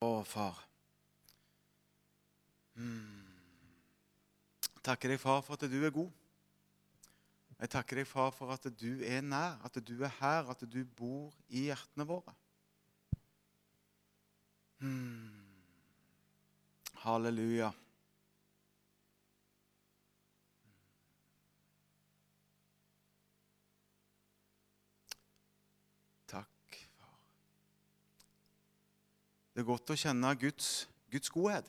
Å, 0.00 0.22
far. 0.24 0.56
Mm. 2.80 3.20
Takker 4.80 5.12
deg, 5.12 5.20
far, 5.20 5.42
for 5.44 5.58
at 5.58 5.66
du 5.68 5.76
er 5.84 5.92
god. 5.92 6.08
Jeg 7.60 7.68
takker 7.74 8.00
deg, 8.00 8.08
far, 8.08 8.30
for 8.32 8.54
at 8.54 8.64
du 8.80 9.02
er 9.04 9.20
nær, 9.20 9.58
at 9.66 9.76
du 9.84 9.98
er 10.00 10.14
her, 10.22 10.48
at 10.48 10.64
du 10.64 10.80
bor 10.96 11.28
i 11.52 11.66
hjertene 11.68 12.06
våre. 12.08 12.32
Mm. 14.80 15.28
Halleluja. 17.04 17.68
Takk, 26.32 26.80
far. 26.96 27.20
Det 29.60 29.66
er 29.66 29.74
godt 29.74 29.90
å 29.92 29.94
kjenne 30.00 30.28
Guds, 30.40 30.66
Guds 31.12 31.28
godhet. 31.28 31.66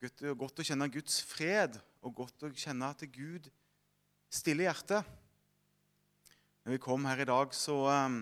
Godt, 0.00 0.22
godt 0.40 0.60
å 0.62 0.64
kjenne 0.64 0.86
Guds 0.88 1.18
fred, 1.20 1.74
og 2.00 2.14
godt 2.16 2.46
å 2.46 2.48
kjenne 2.48 2.88
at 2.88 3.04
Gud 3.12 3.50
stiller 4.32 4.70
hjertet. 4.70 5.10
Når 6.64 6.72
vi 6.72 6.80
kom 6.86 7.04
her 7.04 7.20
i 7.20 7.26
dag, 7.28 7.52
så 7.52 7.76
um, 7.92 8.16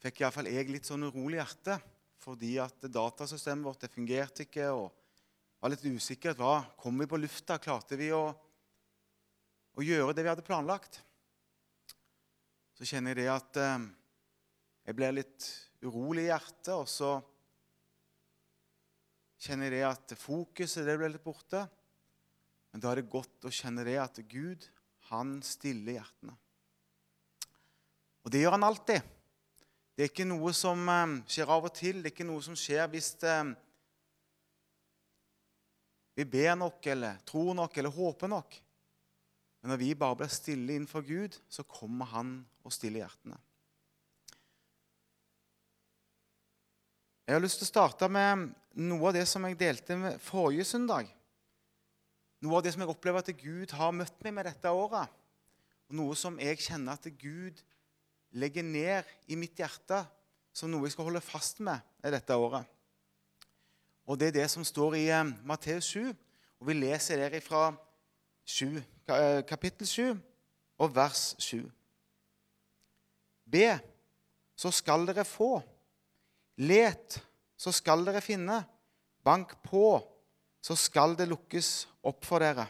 fikk 0.00 0.22
iallfall 0.22 0.48
jeg 0.48 0.72
litt 0.72 0.88
sånn 0.88 1.04
urolig 1.04 1.36
hjerte. 1.42 1.76
Fordi 2.24 2.54
at 2.64 2.88
datasystemet 2.88 3.68
vårt 3.68 3.84
det 3.84 3.92
fungerte 3.92 4.48
ikke, 4.48 4.72
og 4.72 4.88
var 5.60 5.76
litt 5.76 5.84
usikkert. 5.84 6.40
Hva 6.40 6.62
kom 6.80 6.96
vi 7.04 7.12
på 7.12 7.20
lufta? 7.20 7.60
Klarte 7.60 8.00
vi 8.00 8.08
å, 8.08 8.24
å 9.76 9.84
gjøre 9.84 10.16
det 10.16 10.24
vi 10.24 10.32
hadde 10.32 10.48
planlagt? 10.48 11.02
Så 12.72 12.88
kjenner 12.88 13.12
jeg 13.12 13.26
det 13.26 13.30
at 13.36 13.64
um, 13.76 13.88
jeg 14.88 14.96
ble 14.96 15.16
litt 15.20 15.54
urolig 15.84 16.30
i 16.30 16.30
hjertet, 16.32 16.72
og 16.72 16.88
så 16.88 17.18
kjenner 19.42 19.74
jeg 19.74 19.86
at 19.88 20.16
fokuset 20.18 20.86
det 20.86 20.96
ble 21.00 21.10
litt 21.12 21.24
borte. 21.24 21.66
Men 22.72 22.82
da 22.82 22.90
er 22.92 23.00
det 23.00 23.12
godt 23.12 23.46
å 23.48 23.52
kjenne 23.52 23.84
det 23.86 23.98
at 24.00 24.18
Gud, 24.28 24.64
han 25.10 25.38
stiller 25.44 26.00
hjertene. 26.00 26.34
Og 28.26 28.32
det 28.34 28.42
gjør 28.42 28.56
han 28.56 28.66
alltid. 28.66 29.12
Det 29.96 30.04
er 30.04 30.10
ikke 30.10 30.26
noe 30.28 30.50
som 30.56 30.82
um, 30.82 31.14
skjer 31.30 31.52
av 31.54 31.68
og 31.68 31.72
til. 31.72 32.02
Det 32.02 32.10
er 32.10 32.14
ikke 32.16 32.26
noe 32.28 32.42
som 32.44 32.56
skjer 32.58 32.88
hvis 32.92 33.14
um, 33.22 33.54
vi 36.16 36.26
ber 36.28 36.56
nok 36.58 36.84
eller 36.92 37.20
tror 37.28 37.54
nok 37.56 37.78
eller 37.78 37.94
håper 37.94 38.32
nok. 38.32 38.58
Men 39.60 39.72
når 39.72 39.80
vi 39.80 39.94
bare 39.98 40.18
blir 40.20 40.32
stille 40.32 40.76
innenfor 40.76 41.04
Gud, 41.06 41.36
så 41.48 41.64
kommer 41.64 42.08
han 42.12 42.36
og 42.64 42.74
stiller 42.74 43.04
hjertene. 43.04 43.38
Jeg 47.26 47.34
har 47.34 47.42
lyst 47.42 47.58
til 47.58 47.66
å 47.66 47.72
starte 47.72 48.06
med 48.06 48.52
noe 48.78 49.08
av 49.08 49.16
det 49.16 49.24
som 49.26 49.42
jeg 49.48 49.58
delte 49.58 49.96
med 49.98 50.20
forrige 50.22 50.66
søndag. 50.68 51.08
Noe 52.44 52.60
av 52.60 52.62
det 52.62 52.70
som 52.74 52.84
jeg 52.84 52.92
opplever 52.92 53.24
at 53.24 53.32
Gud 53.40 53.72
har 53.74 53.96
møtt 53.96 54.20
meg 54.22 54.36
med 54.36 54.46
dette 54.46 54.70
året. 54.70 55.10
Og 55.90 55.98
noe 55.98 56.14
som 56.18 56.38
jeg 56.38 56.60
kjenner 56.62 56.94
at 56.94 57.08
Gud 57.18 57.58
legger 58.30 58.62
ned 58.62 59.10
i 59.26 59.38
mitt 59.38 59.58
hjerte 59.58 60.04
som 60.54 60.70
noe 60.70 60.86
jeg 60.86 60.94
skal 60.94 61.08
holde 61.10 61.24
fast 61.24 61.58
med 61.66 61.82
i 62.06 62.14
dette 62.14 62.38
året. 62.38 62.62
Og 64.06 64.20
Det 64.20 64.30
er 64.30 64.38
det 64.38 64.48
som 64.52 64.62
står 64.62 64.94
i 64.94 65.06
eh, 65.10 65.34
Matteus 65.42 65.90
7. 65.96 66.14
Og 66.62 66.68
Vi 66.70 66.78
leser 66.78 67.26
der 67.26 67.40
fra 67.42 67.72
7, 68.46 68.78
kapittel 69.50 69.86
7 69.86 70.14
og 70.78 70.94
vers 70.94 71.32
7. 71.42 71.64
Be, 73.50 73.80
så 74.54 74.70
skal 74.70 75.08
dere 75.10 75.26
få. 75.26 75.58
Let, 76.56 77.18
så 77.56 77.72
skal 77.74 78.04
dere 78.06 78.22
finne. 78.24 78.62
Bank 79.26 79.56
på, 79.64 79.98
så 80.62 80.76
skal 80.78 81.16
det 81.18 81.28
lukkes 81.28 81.86
opp 82.06 82.24
for 82.24 82.42
dere. 82.44 82.66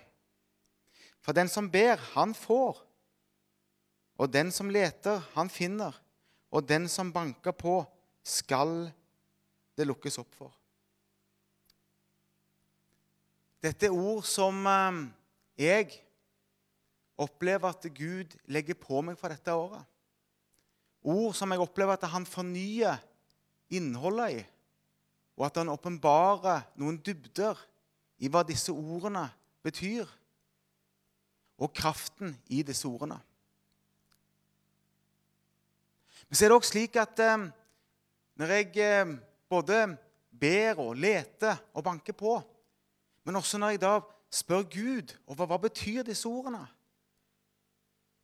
For 1.22 1.36
den 1.36 1.50
som 1.50 1.68
ber, 1.70 2.00
han 2.14 2.34
får. 2.34 2.78
Og 4.16 4.30
den 4.32 4.52
som 4.54 4.70
leter, 4.72 5.20
han 5.34 5.50
finner. 5.52 5.94
Og 6.54 6.64
den 6.66 6.88
som 6.88 7.12
banker 7.12 7.54
på, 7.54 7.80
skal 8.26 8.88
det 9.76 9.86
lukkes 9.86 10.18
opp 10.22 10.32
for. 10.38 10.54
Dette 13.62 13.88
er 13.88 13.94
ord 13.94 14.22
som 14.26 14.66
eh, 14.70 15.02
jeg 15.58 15.90
opplever 17.18 17.72
at 17.72 17.86
Gud 17.96 18.36
legger 18.52 18.78
på 18.78 19.00
meg 19.04 19.18
for 19.18 19.32
dette 19.32 19.52
året. 19.56 19.82
Ord 21.06 21.34
som 21.38 21.52
jeg 21.52 21.62
opplever 21.62 21.96
at 21.96 22.06
han 22.12 22.26
fornyer 22.28 23.00
innholdet 23.70 24.38
i, 24.38 24.44
og 25.36 25.46
at 25.48 25.58
han 25.60 25.72
åpenbarer 25.72 26.64
noen 26.80 26.98
dybder 27.04 27.58
i 28.22 28.30
hva 28.32 28.42
disse 28.46 28.72
ordene 28.72 29.26
betyr, 29.66 30.06
og 31.56 31.72
kraften 31.72 32.34
i 32.52 32.60
disse 32.66 32.84
ordene. 32.88 33.16
Men 36.26 36.36
så 36.36 36.44
er 36.44 36.50
det 36.50 36.58
også 36.58 36.74
slik 36.74 36.98
at 37.00 37.22
eh, 37.22 37.46
når 38.36 38.52
jeg 38.52 38.70
eh, 38.82 39.14
både 39.48 39.80
ber 40.36 40.82
og 40.82 40.98
leter 41.00 41.56
og 41.72 41.84
banker 41.86 42.16
på, 42.16 42.36
men 43.24 43.36
også 43.36 43.58
når 43.58 43.74
jeg 43.74 43.82
da 43.82 43.94
spør 44.30 44.66
Gud 44.68 45.14
over 45.26 45.48
hva 45.48 45.58
betyr 45.62 46.04
disse 46.06 46.28
ordene 46.28 46.66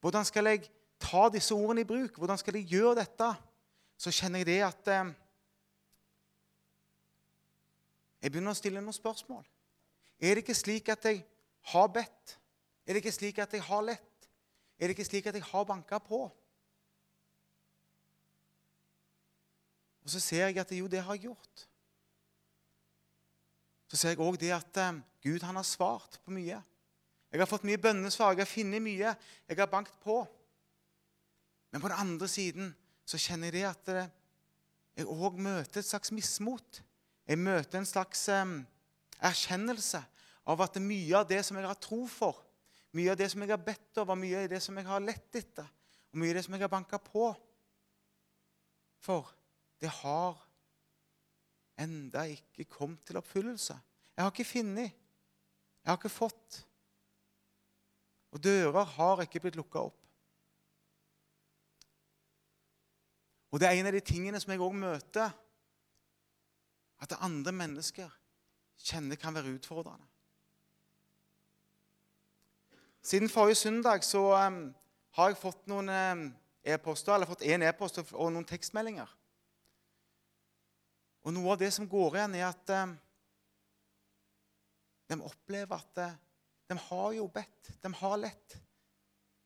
Hvordan 0.03 0.25
skal 0.27 0.49
jeg 0.51 0.65
ta 0.99 1.29
disse 1.31 1.55
ordene 1.55 1.85
i 1.85 1.87
bruk? 1.87 2.17
Hvordan 2.19 2.39
skal 2.39 2.57
jeg 2.59 2.67
gjøre 2.73 2.97
dette? 2.99 3.29
Så 3.95 4.11
kjenner 4.11 4.43
jeg 4.43 4.49
det 4.49 4.57
at 4.67 4.89
eh, 4.91 5.13
jeg 8.23 8.31
begynner 8.31 8.55
å 8.55 8.59
stille 8.59 8.81
noen 8.81 8.95
spørsmål. 8.95 9.43
Er 10.23 10.37
det 10.37 10.45
ikke 10.45 10.55
slik 10.55 10.89
at 10.95 11.05
jeg 11.09 11.25
har 11.73 11.89
bedt? 11.91 12.37
Er 12.87 12.95
det 12.95 13.03
ikke 13.03 13.15
slik 13.15 13.41
at 13.43 13.55
jeg 13.55 13.65
har 13.67 13.83
lett? 13.83 14.29
Er 14.79 14.89
det 14.89 14.97
ikke 14.97 15.09
slik 15.09 15.27
at 15.27 15.39
jeg 15.39 15.47
har 15.47 15.67
banka 15.67 15.99
på? 16.03 16.25
Og 20.03 20.11
så 20.11 20.21
ser 20.23 20.49
jeg 20.49 20.59
at 20.59 20.73
jo, 20.75 20.87
det 20.91 21.03
har 21.03 21.15
jeg 21.15 21.29
gjort. 21.29 21.67
Så 23.91 23.99
ser 23.99 24.15
jeg 24.15 24.23
òg 24.25 24.39
det 24.41 24.51
at 24.55 24.79
eh, 24.81 25.01
Gud 25.23 25.43
han 25.47 25.59
har 25.59 25.67
svart 25.67 26.19
på 26.25 26.35
mye. 26.35 26.59
Jeg 27.33 27.41
har 27.41 27.49
fått 27.49 27.67
mye 27.69 27.81
bønnesvar, 27.81 28.35
jeg 28.35 28.43
har 28.43 28.51
funnet 28.51 28.83
mye, 28.83 29.13
jeg 29.49 29.59
har 29.59 29.71
bankt 29.71 29.95
på. 30.03 30.23
Men 31.73 31.81
på 31.81 31.89
den 31.89 32.01
andre 32.01 32.29
siden 32.29 32.73
så 33.09 33.21
kjenner 33.21 33.53
jeg 33.53 33.61
det 33.61 33.69
at 33.69 33.93
eh, 33.93 34.11
jeg 35.01 35.09
òg 35.09 35.39
møter 35.41 35.81
et 35.81 35.89
slags 35.89 36.13
mismot. 36.13 36.83
Jeg 37.33 37.41
møter 37.41 37.81
en 37.81 37.89
slags 37.89 38.27
erkjennelse 38.29 40.03
av 40.53 40.61
at 40.61 40.77
mye 40.85 41.17
av 41.17 41.25
det 41.31 41.39
som 41.47 41.57
jeg 41.57 41.65
har 41.65 41.79
tro 41.81 42.03
for, 42.11 42.43
mye 42.93 43.15
av 43.15 43.17
det 43.17 43.31
som 43.33 43.41
jeg 43.41 43.55
har 43.55 43.63
bedt 43.63 44.01
over, 44.03 44.19
mye 44.21 44.43
av 44.43 44.51
det 44.53 44.61
som 44.61 44.77
jeg 44.77 44.85
har 44.85 45.01
lett 45.01 45.39
etter, 45.41 45.69
og 46.13 46.21
mye 46.21 46.35
av 46.35 46.37
det 46.37 46.43
som 46.45 46.57
jeg 46.59 46.65
har 46.67 46.73
banka 46.75 47.01
på 47.01 47.31
for, 49.03 49.31
det 49.81 49.89
har 50.03 50.37
enda 51.81 52.27
ikke 52.31 52.69
kommet 52.71 53.01
til 53.09 53.19
oppfyllelse. 53.19 53.79
Jeg 54.13 54.23
har 54.23 54.31
ikke 54.31 54.47
funnet. 54.47 54.93
Jeg 55.83 55.91
har 55.91 55.99
ikke 55.99 56.13
fått. 56.13 56.61
Og 58.37 58.45
dører 58.45 58.93
har 58.95 59.25
ikke 59.25 59.41
blitt 59.43 59.57
lukka 59.59 59.87
opp. 59.89 59.99
Og 63.53 63.61
det 63.61 63.69
er 63.69 63.81
en 63.81 63.89
av 63.91 63.97
de 63.97 64.05
tingene 64.05 64.39
som 64.41 64.53
jeg 64.53 64.63
òg 64.65 64.77
møter, 64.77 65.33
at 67.03 67.17
andre 67.21 67.53
mennesker 67.53 68.11
kjenner 68.83 69.19
kan 69.19 69.35
være 69.35 69.57
utfordrende. 69.57 70.07
Siden 73.03 73.31
forrige 73.31 73.59
søndag 73.59 74.05
så 74.07 74.23
um, 74.47 74.61
har 75.19 75.33
jeg 75.33 75.41
fått 75.41 75.67
noen 75.71 75.91
um, 75.91 76.29
e-poster, 76.63 77.17
eller 77.17 77.27
fått 77.27 77.43
én 77.43 77.65
e-post 77.67 77.99
og 77.99 78.31
noen 78.31 78.47
tekstmeldinger. 78.47 79.11
Og 81.23 81.35
noe 81.35 81.55
av 81.55 81.61
det 81.61 81.71
som 81.75 81.89
går 81.91 82.19
igjen, 82.19 82.37
er 82.39 82.49
at 82.49 82.73
eh, 82.75 82.95
de 85.11 85.19
opplever 85.23 85.79
at 85.79 86.03
eh, 86.03 86.19
de 86.71 86.79
har 86.89 87.13
jo 87.15 87.29
bedt, 87.31 87.73
de 87.83 87.93
har 88.01 88.17
lett, 88.19 88.57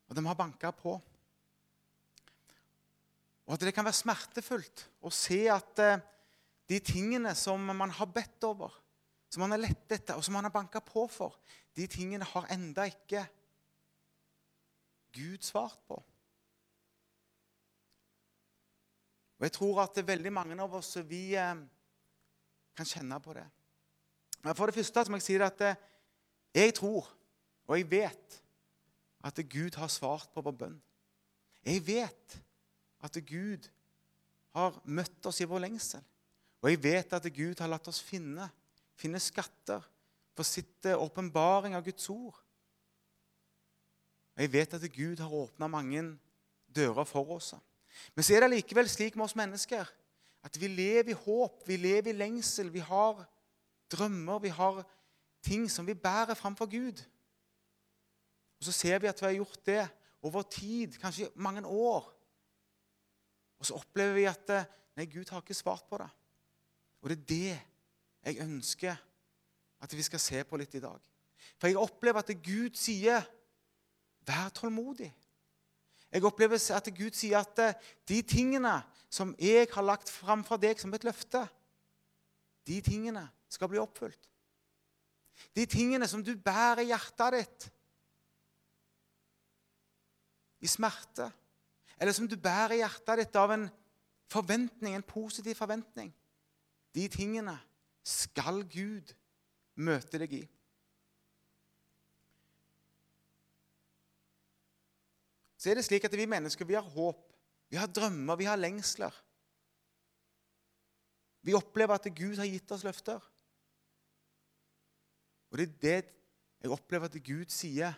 og 0.07 0.17
de 0.17 0.23
har 0.25 0.37
banka 0.39 0.71
på. 0.73 0.95
Og 3.47 3.53
at 3.55 3.65
det 3.65 3.73
kan 3.75 3.85
være 3.85 3.99
smertefullt 3.99 4.87
å 5.05 5.13
se 5.13 5.43
at 5.53 5.83
eh, 5.83 6.01
de 6.67 6.79
tingene 6.83 7.33
som 7.35 7.63
man 7.63 7.91
har 7.95 8.09
bedt 8.11 8.43
over, 8.43 8.73
som 9.31 9.43
man 9.43 9.55
har 9.55 9.63
lett 9.63 9.91
etter, 9.91 10.17
og 10.17 10.23
som 10.23 10.35
man 10.35 10.47
har 10.47 10.53
banka 10.53 10.81
på 10.83 11.07
for, 11.11 11.37
de 11.77 11.87
tingene 11.87 12.27
har 12.27 12.47
enda 12.53 12.87
ikke 12.89 13.23
Gud 15.15 15.43
svart 15.45 15.79
på. 15.87 15.97
Og 19.37 19.45
Jeg 19.45 19.53
tror 19.53 19.83
at 19.83 19.93
det 19.95 20.01
er 20.01 20.13
veldig 20.15 20.33
mange 20.33 20.57
av 20.61 20.73
oss 20.79 20.95
vi 21.05 21.35
eh, 21.37 21.59
kan 22.77 22.89
kjenne 22.89 23.19
på 23.21 23.35
det. 23.37 23.45
Men 24.41 24.57
For 24.57 24.69
det 24.69 24.77
første 24.77 25.05
må 25.11 25.19
jeg 25.21 25.27
si 25.27 25.37
at 25.41 25.61
eh, 25.61 25.79
jeg 26.57 26.73
tror, 26.73 27.05
og 27.67 27.77
jeg 27.77 27.89
vet, 27.91 28.41
at 29.23 29.39
Gud 29.49 29.75
har 29.77 29.91
svart 29.91 30.29
på 30.33 30.41
vår 30.41 30.55
bønn. 30.57 30.77
Jeg 31.65 31.83
vet 31.85 32.37
at 33.03 33.17
Gud 33.27 33.67
har 34.55 34.77
møtt 34.85 35.25
oss 35.29 35.41
i 35.43 35.47
vår 35.49 35.65
lengsel. 35.67 36.01
Og 36.67 36.73
jeg 36.73 36.81
vet 36.83 37.13
at 37.15 37.27
Gud 37.31 37.61
har 37.63 37.69
latt 37.71 37.85
oss 37.87 38.01
finne, 38.03 38.49
finne 38.99 39.21
skatter 39.23 39.85
for 40.35 40.43
sitt 40.43 40.83
eh, 40.83 40.99
åpenbaring 40.99 41.77
av 41.77 41.85
Guds 41.85 42.09
ord. 42.11 42.35
Og 44.35 44.43
jeg 44.43 44.51
vet 44.51 44.75
at 44.75 44.83
Gud 44.91 45.21
har 45.23 45.31
åpna 45.31 45.69
mange 45.71 46.03
dører 46.67 47.07
for 47.07 47.31
oss. 47.37 47.53
Men 48.11 48.27
så 48.27 48.35
er 48.35 48.43
det 48.43 48.57
likevel 48.57 48.91
slik 48.91 49.15
med 49.15 49.29
oss 49.29 49.37
mennesker 49.39 49.87
at 50.43 50.59
vi 50.59 50.67
lever 50.67 51.13
i 51.13 51.17
håp, 51.23 51.63
vi 51.71 51.79
lever 51.79 52.11
i 52.11 52.17
lengsel. 52.19 52.67
Vi 52.75 52.83
har 52.83 53.23
drømmer, 53.87 54.43
vi 54.43 54.51
har 54.51 54.83
ting 55.39 55.69
som 55.71 55.87
vi 55.87 55.95
bærer 55.95 56.35
framfor 56.35 56.67
Gud. 56.67 56.99
Og 58.59 58.67
Så 58.67 58.75
ser 58.75 58.99
vi 58.99 59.07
at 59.07 59.21
vi 59.21 59.25
har 59.25 59.39
gjort 59.39 59.65
det 59.65 59.87
over 60.21 60.43
tid, 60.43 60.99
kanskje 60.99 61.31
mange 61.35 61.63
år. 61.63 62.11
Og 63.55 63.65
så 63.65 63.79
opplever 63.79 64.19
vi 64.19 64.27
at 64.27 64.49
eh, 64.51 64.69
nei, 64.99 65.07
Gud 65.07 65.31
har 65.31 65.39
ikke 65.39 65.55
svart 65.55 65.87
på 65.87 66.03
det. 66.03 66.11
Og 67.01 67.09
det 67.09 67.17
er 67.17 67.27
det 67.29 67.59
jeg 68.27 68.41
ønsker 68.43 68.95
at 69.81 69.93
vi 69.93 70.03
skal 70.03 70.19
se 70.19 70.43
på 70.43 70.57
litt 70.57 70.73
i 70.75 70.83
dag. 70.83 70.99
For 71.57 71.69
jeg 71.69 71.79
opplever 71.79 72.19
at 72.19 72.43
Gud 72.43 72.75
sier, 72.75 73.21
'Vær 74.25 74.49
tålmodig'. 74.49 75.13
Jeg 76.11 76.23
opplever 76.23 76.71
at 76.75 76.89
Gud 76.97 77.15
sier 77.15 77.39
at 77.39 77.59
eh, 77.59 77.73
de 78.07 78.21
tingene 78.21 78.83
som 79.09 79.35
jeg 79.39 79.67
har 79.73 79.83
lagt 79.83 80.09
fram 80.09 80.43
for 80.43 80.57
deg 80.57 80.79
som 80.79 80.93
et 80.93 81.03
løfte, 81.03 81.47
de 82.67 82.81
tingene 82.81 83.23
skal 83.49 83.69
bli 83.71 83.79
oppfylt. 83.79 84.29
De 85.55 85.65
tingene 85.65 86.07
som 86.07 86.23
du 86.23 86.33
bærer 86.35 86.83
i 86.83 86.91
hjertet 86.91 87.33
ditt 87.37 87.67
i 90.59 90.67
smerte, 90.67 91.29
eller 91.99 92.15
som 92.15 92.27
du 92.27 92.35
bærer 92.35 92.77
i 92.77 92.81
hjertet 92.81 93.21
ditt 93.21 93.35
av 93.37 93.53
en 93.53 93.67
forventning, 94.31 94.95
en 94.95 95.05
positiv 95.05 95.55
forventning, 95.55 96.09
de 96.97 97.05
tingene 97.13 97.53
skal 98.07 98.63
Gud 98.71 99.13
møte 99.77 100.17
deg 100.21 100.33
i. 100.39 100.43
Så 105.57 105.71
er 105.71 105.77
det 105.77 105.87
slik 105.87 106.05
at 106.07 106.15
vi 106.17 106.27
mennesker 106.29 106.67
vi 106.69 106.77
har 106.77 106.85
håp, 106.85 107.23
vi 107.69 107.77
har 107.77 107.89
drømmer, 107.91 108.37
vi 108.39 108.47
har 108.47 108.59
lengsler. 108.59 109.13
Vi 111.45 111.55
opplever 111.57 111.97
at 111.97 112.07
Gud 112.15 112.37
har 112.39 112.49
gitt 112.49 112.71
oss 112.73 112.85
løfter. 112.85 113.21
Og 115.51 115.59
det 115.59 115.67
er 115.67 115.77
det 115.81 115.97
jeg 116.63 116.73
opplever 116.73 117.09
at 117.09 117.17
Gud 117.23 117.51
sier 117.53 117.93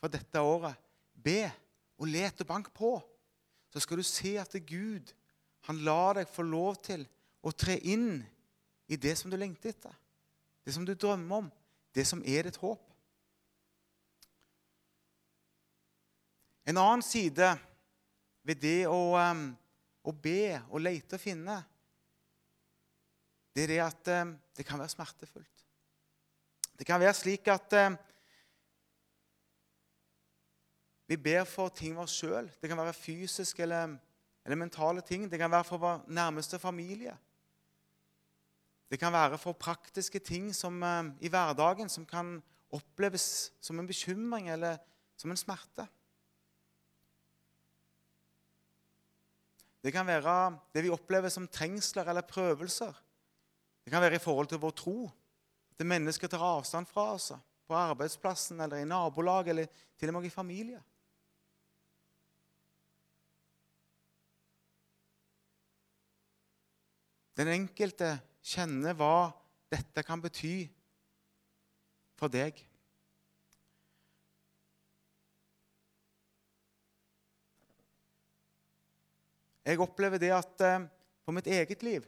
for 0.00 0.12
dette 0.12 0.40
året. 0.42 0.78
Be 1.12 1.46
og 2.00 2.08
let 2.10 2.42
og 2.42 2.48
bank 2.48 2.72
på. 2.74 2.96
Så 3.72 3.80
skal 3.80 4.00
du 4.00 4.06
se 4.06 4.34
at 4.40 4.56
Gud 4.66 5.12
han 5.68 5.78
lar 5.86 6.18
deg 6.18 6.30
få 6.30 6.44
lov 6.44 6.80
til 6.82 7.04
å 7.42 7.52
tre 7.54 7.78
inn 7.86 8.22
i 8.92 8.98
det 9.00 9.14
som 9.18 9.32
du 9.32 9.38
lengter 9.40 9.72
etter, 9.72 9.94
det 10.62 10.74
som 10.74 10.84
du 10.86 10.92
drømmer 10.92 11.44
om, 11.44 11.50
det 11.96 12.04
som 12.08 12.20
er 12.28 12.46
ditt 12.46 12.60
håp. 12.60 12.82
En 16.68 16.78
annen 16.78 17.02
side 17.02 17.48
ved 18.46 18.60
det 18.62 18.84
å, 18.90 19.16
um, 19.16 19.48
å 20.04 20.12
be 20.12 20.60
og 20.68 20.82
lete 20.84 21.18
og 21.18 21.22
finne, 21.22 21.56
det 23.52 23.64
er 23.64 23.72
det 23.72 23.82
at 23.84 24.12
um, 24.22 24.36
det 24.56 24.66
kan 24.68 24.80
være 24.80 24.94
smertefullt. 24.94 25.66
Det 26.78 26.86
kan 26.88 27.00
være 27.02 27.16
slik 27.16 27.48
at 27.52 27.74
um, 27.88 27.98
vi 31.10 31.18
ber 31.20 31.44
for 31.48 31.72
ting 31.74 31.96
vår 31.96 32.06
oss 32.06 32.14
sjøl. 32.22 32.48
Det 32.60 32.70
kan 32.70 32.78
være 32.80 32.94
fysiske 32.96 33.64
eller, 33.66 33.98
eller, 34.46 34.56
mentale 34.56 35.02
ting. 35.04 35.26
Det 35.28 35.40
kan 35.40 35.52
være 35.52 35.68
for 35.68 35.82
vår 35.82 36.06
nærmeste 36.08 36.58
familie. 36.62 37.16
Det 38.92 38.98
kan 39.00 39.14
være 39.14 39.38
for 39.40 39.56
praktiske 39.56 40.20
ting 40.20 40.50
som, 40.52 40.74
uh, 40.84 41.14
i 41.24 41.30
hverdagen 41.32 41.88
som 41.88 42.04
kan 42.04 42.34
oppleves 42.72 43.52
som 43.60 43.78
en 43.80 43.88
bekymring 43.88 44.50
eller 44.52 44.76
som 45.16 45.32
en 45.32 45.40
smerte. 45.40 45.86
Det 49.82 49.94
kan 49.94 50.06
være 50.06 50.34
det 50.74 50.84
vi 50.84 50.92
opplever 50.92 51.32
som 51.32 51.48
trengsler 51.48 52.10
eller 52.12 52.26
prøvelser. 52.28 52.92
Det 53.82 53.90
kan 53.90 54.02
være 54.04 54.20
i 54.20 54.22
forhold 54.22 54.52
til 54.52 54.60
vår 54.60 54.74
tro. 54.76 55.10
At 55.72 55.86
mennesker 55.86 56.28
tar 56.28 56.44
avstand 56.44 56.86
fra 56.86 57.08
oss 57.14 57.32
på 57.66 57.74
arbeidsplassen 57.74 58.60
eller 58.60 58.82
i 58.82 58.86
nabolag 58.86 59.48
eller 59.48 59.72
til 59.98 60.12
og 60.12 60.20
med 60.20 60.28
i 60.28 60.30
familie. 60.30 60.82
Den 67.40 67.48
enkelte 67.48 68.20
kjenner 68.42 68.96
hva 68.98 69.30
dette 69.72 70.04
kan 70.04 70.20
bety 70.22 70.66
for 72.18 72.32
deg. 72.32 72.58
Jeg 79.62 79.78
opplever 79.78 80.18
det 80.18 80.32
at 80.34 80.66
på 81.22 81.34
mitt 81.34 81.46
eget 81.46 81.84
liv 81.86 82.06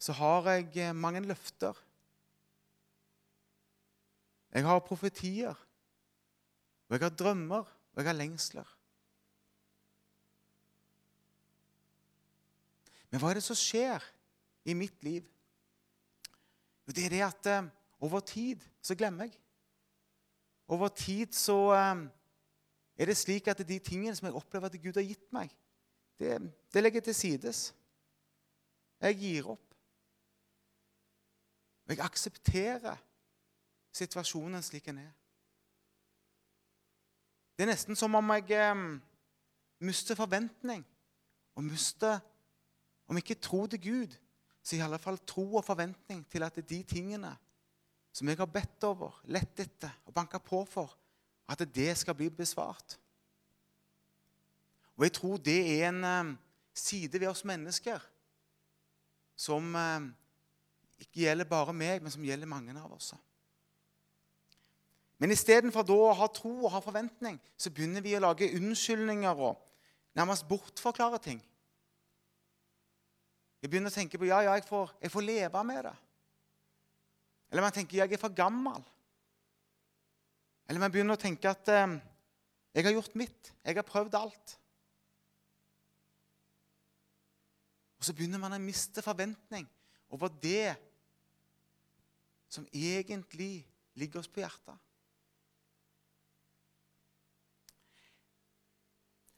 så 0.00 0.14
har 0.16 0.46
jeg 0.48 0.70
eh, 0.80 0.96
mange 0.96 1.20
løfter. 1.20 1.76
Jeg 4.50 4.64
har 4.64 4.80
profetier, 4.82 5.54
og 6.88 6.96
jeg 6.96 7.04
har 7.04 7.12
drømmer, 7.14 7.66
og 7.92 8.00
jeg 8.00 8.08
har 8.08 8.16
lengsler. 8.16 8.70
Men 13.10 13.20
hva 13.20 13.30
er 13.30 13.38
det 13.38 13.44
som 13.44 13.58
skjer 13.58 14.02
i 14.64 14.74
mitt 14.78 15.04
liv? 15.04 15.26
Jo, 16.90 16.92
det 16.92 17.04
er 17.04 17.08
det 17.08 17.22
at 17.22 17.46
eh, 17.46 17.68
over 18.00 18.20
tid 18.20 18.60
så 18.82 18.94
glemmer 18.98 19.24
jeg. 19.24 19.34
Over 20.66 20.88
tid 20.88 21.32
så 21.32 21.70
eh, 21.70 22.00
er 22.96 23.06
det 23.06 23.16
slik 23.16 23.46
at 23.46 23.62
de 23.68 23.78
tingene 23.78 24.16
som 24.16 24.26
jeg 24.26 24.34
opplever 24.34 24.66
at 24.66 24.82
Gud 24.82 24.98
har 24.98 25.06
gitt 25.06 25.28
meg, 25.32 25.52
det, 26.18 26.40
det 26.74 26.82
legger 26.82 26.98
jeg 26.98 27.04
til 27.04 27.14
sides. 27.14 27.60
Jeg 29.00 29.18
gir 29.20 29.52
opp. 29.54 29.76
Jeg 31.86 32.02
aksepterer 32.02 32.98
situasjonen 33.94 34.62
slik 34.62 34.90
den 34.90 34.98
er. 34.98 35.14
Det 37.54 37.68
er 37.68 37.70
nesten 37.70 37.94
som 37.94 38.18
om 38.18 38.34
jeg 38.34 38.50
eh, 38.58 38.82
mister 39.78 40.18
forventning 40.18 40.82
og 41.54 41.64
mister 41.70 42.18
Om 43.10 43.16
ikke 43.16 43.34
tro 43.34 43.66
til 43.66 43.80
Gud, 43.82 44.12
så 44.70 44.76
i 44.78 44.82
alle 44.84 45.00
fall 45.02 45.18
tro 45.26 45.42
og 45.58 45.64
forventning 45.66 46.22
til 46.30 46.44
at 46.46 46.58
de 46.62 46.82
tingene 46.86 47.32
som 48.14 48.28
jeg 48.30 48.38
har 48.38 48.50
bedt 48.50 48.84
over, 48.86 49.16
lett 49.30 49.62
etter 49.62 49.90
og 50.06 50.14
banka 50.14 50.38
på 50.42 50.62
for, 50.66 50.92
at 51.50 51.62
det 51.74 51.90
skal 51.98 52.14
bli 52.14 52.28
besvart. 52.30 52.94
Og 54.94 55.06
jeg 55.06 55.14
tror 55.16 55.42
det 55.42 55.58
er 55.58 55.88
en 55.88 56.04
um, 56.04 56.32
side 56.74 57.18
ved 57.18 57.30
oss 57.30 57.42
mennesker 57.46 58.02
som 59.38 59.74
um, 59.74 60.08
ikke 61.00 61.24
gjelder 61.24 61.48
bare 61.48 61.74
meg, 61.74 62.02
men 62.02 62.12
som 62.12 62.24
gjelder 62.26 62.50
mange 62.50 62.74
av 62.76 62.92
oss. 62.94 63.14
Men 65.18 65.34
istedenfor 65.34 65.90
å 65.94 66.12
ha 66.14 66.28
tro 66.30 66.52
og 66.62 66.74
ha 66.74 66.82
forventning, 66.84 67.40
så 67.58 67.72
begynner 67.74 68.04
vi 68.04 68.14
å 68.16 68.22
lage 68.22 68.52
unnskyldninger 68.54 69.42
og 69.48 69.58
nærmest 70.18 70.46
bortforklare 70.48 71.18
ting. 71.24 71.40
Jeg 73.60 73.68
begynner 73.68 73.92
å 73.92 73.94
tenke 73.94 74.18
på 74.18 74.28
ja, 74.28 74.40
ja, 74.46 74.54
jeg 74.56 74.64
får, 74.68 74.94
jeg 75.02 75.12
får 75.12 75.26
leve 75.26 75.64
med 75.68 75.84
det. 75.84 75.96
Eller 77.50 77.66
man 77.66 77.74
tenker 77.74 77.98
jeg 77.98 78.14
er 78.14 78.22
for 78.22 78.32
gammel. 78.32 78.84
Eller 80.70 80.80
man 80.80 80.92
begynner 80.92 81.18
å 81.18 81.20
tenke 81.20 81.50
at 81.50 81.68
eh, 81.68 81.98
jeg 82.76 82.86
har 82.86 82.94
gjort 82.94 83.16
mitt. 83.18 83.50
Jeg 83.66 83.76
har 83.76 83.86
prøvd 83.86 84.16
alt. 84.16 84.54
Og 88.00 88.06
så 88.06 88.14
begynner 88.16 88.40
man 88.40 88.54
å 88.56 88.62
miste 88.62 89.04
forventning 89.04 89.66
over 90.14 90.30
det 90.40 90.72
som 92.50 92.64
egentlig 92.72 93.60
ligger 93.98 94.22
oss 94.22 94.30
på 94.30 94.40
hjertet. 94.40 94.78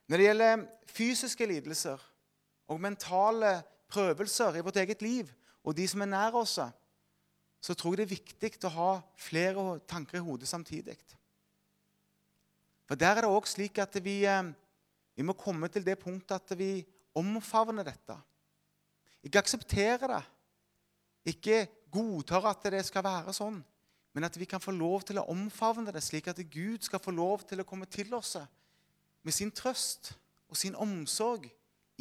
Når 0.07 0.21
det 0.21 0.27
gjelder 0.29 0.65
fysiske 0.93 1.49
lidelser 1.49 2.01
og 2.71 2.81
mentale 2.85 3.57
prøvelser 3.93 4.57
i 4.57 4.65
vårt 4.65 4.81
eget 4.81 5.03
liv, 5.05 5.29
og 5.63 5.77
de 5.77 5.87
som 5.89 6.03
er 6.03 6.11
nær 6.11 6.39
oss, 6.41 6.59
så 7.63 7.75
tror 7.79 7.95
jeg 7.95 8.03
det 8.03 8.09
er 8.09 8.17
viktig 8.17 8.67
å 8.67 8.75
ha 8.75 8.93
flere 9.21 9.79
tanker 9.87 10.19
i 10.19 10.25
hodet 10.25 10.49
samtidig. 10.51 10.97
For 12.89 12.99
der 12.99 13.21
er 13.21 13.25
det 13.25 13.31
òg 13.31 13.47
slik 13.49 13.79
at 13.79 13.95
vi, 14.03 14.25
eh, 14.27 14.51
vi, 15.15 15.23
må 15.23 15.37
komme 15.39 15.69
til 15.71 15.85
det 15.87 15.99
punktet 16.01 16.41
at 16.41 16.59
vi 16.59 16.83
omfavner 17.15 17.87
dette. 17.87 18.17
Ikke 19.23 19.39
aksepterer 19.39 20.17
det. 20.17 20.23
Ikke 21.33 21.67
godtar 21.93 22.51
at 22.51 22.67
det 22.75 22.83
skal 22.85 23.05
være 23.07 23.33
sånn. 23.37 23.63
Men 24.13 24.27
at 24.27 24.37
vi 24.37 24.45
kan 24.45 24.61
få 24.61 24.75
lov 24.75 25.07
til 25.09 25.21
å 25.21 25.29
omfavne 25.31 25.93
det, 25.95 26.03
slik 26.03 26.29
at 26.29 26.43
Gud 26.51 26.83
skal 26.85 27.01
få 27.01 27.15
lov 27.15 27.47
til 27.49 27.63
å 27.63 27.69
komme 27.69 27.87
til 27.87 28.13
oss 28.13 28.35
med 29.23 29.33
sin 29.33 29.53
trøst 29.55 30.13
og 30.51 30.59
sin 30.59 30.75
omsorg 30.77 31.47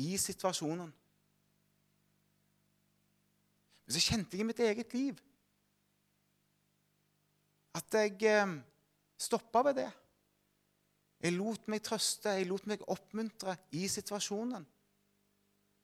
i 0.01 0.17
situasjonen. 0.17 0.89
Men 3.91 3.99
så 3.99 4.07
kjente 4.07 4.37
jeg 4.37 4.45
i 4.45 4.47
mitt 4.47 4.59
eget 4.63 4.93
liv 4.95 5.17
at 7.75 7.95
jeg 7.97 8.13
eh, 8.23 8.53
stoppa 9.19 9.65
ved 9.67 9.75
det. 9.81 9.87
Jeg 11.19 11.35
lot 11.35 11.67
meg 11.67 11.83
trøste, 11.83 12.37
jeg 12.39 12.47
lot 12.47 12.69
meg 12.71 12.85
oppmuntre 12.87 13.57
i 13.75 13.81
situasjonen. 13.91 14.63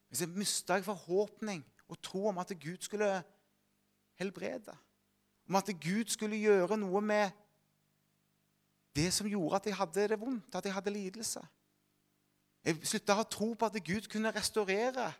Men 0.07 0.21
så 0.21 0.29
mista 0.31 0.79
jeg 0.79 0.87
forhåpning 0.87 1.65
og 1.91 1.99
tro 1.99 2.23
om 2.31 2.39
at 2.39 2.55
Gud 2.55 2.79
skulle 2.87 3.11
helbrede. 4.23 4.77
Om 5.51 5.59
at 5.59 5.75
Gud 5.75 6.07
skulle 6.15 6.39
gjøre 6.39 6.79
noe 6.79 7.03
med 7.03 7.35
det 8.95 9.11
som 9.19 9.27
gjorde 9.27 9.59
at 9.59 9.67
jeg 9.67 9.81
hadde 9.83 10.09
det 10.15 10.23
vondt, 10.23 10.55
at 10.55 10.63
jeg 10.63 10.79
hadde 10.79 10.95
lidelse. 10.95 11.43
Jeg 12.63 12.79
slutta 12.87 13.19
å 13.19 13.25
ha 13.25 13.31
tro 13.35 13.51
på 13.51 13.67
at 13.67 13.83
Gud 13.83 14.07
kunne 14.07 14.31
restaurere 14.31 15.11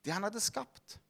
det 0.00 0.16
han 0.16 0.24
hadde 0.24 0.40
skapt. 0.40 1.03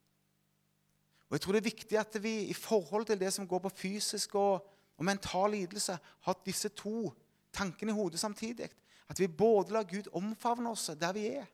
Og 1.34 1.38
jeg 1.38 1.42
tror 1.42 1.56
det 1.56 1.64
er 1.64 1.72
viktig 1.72 1.96
at 1.98 2.16
vi 2.22 2.32
i 2.46 2.54
forhold 2.54 3.08
til 3.08 3.18
det 3.18 3.32
som 3.34 3.46
går 3.50 3.64
på 3.64 3.70
fysisk 3.74 4.36
og, 4.38 4.68
og 4.94 5.04
mental 5.04 5.50
lidelse, 5.50 5.96
har 5.98 6.36
disse 6.46 6.70
to 6.78 7.10
tankene 7.50 7.90
i 7.90 7.96
hodet 7.96 8.20
samtidig. 8.22 8.68
At 9.10 9.18
vi 9.18 9.26
både 9.26 9.74
lar 9.74 9.82
Gud 9.82 10.06
omfavne 10.14 10.70
oss 10.70 10.92
der 10.94 11.12
vi 11.12 11.26
er, 11.32 11.50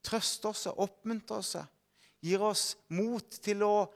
trøste 0.00 0.48
oss, 0.48 0.64
oppmuntre 0.72 1.36
oss, 1.36 1.52
gir 2.24 2.40
oss 2.40 2.78
mot 2.88 3.28
til 3.44 3.68
å 3.68 3.92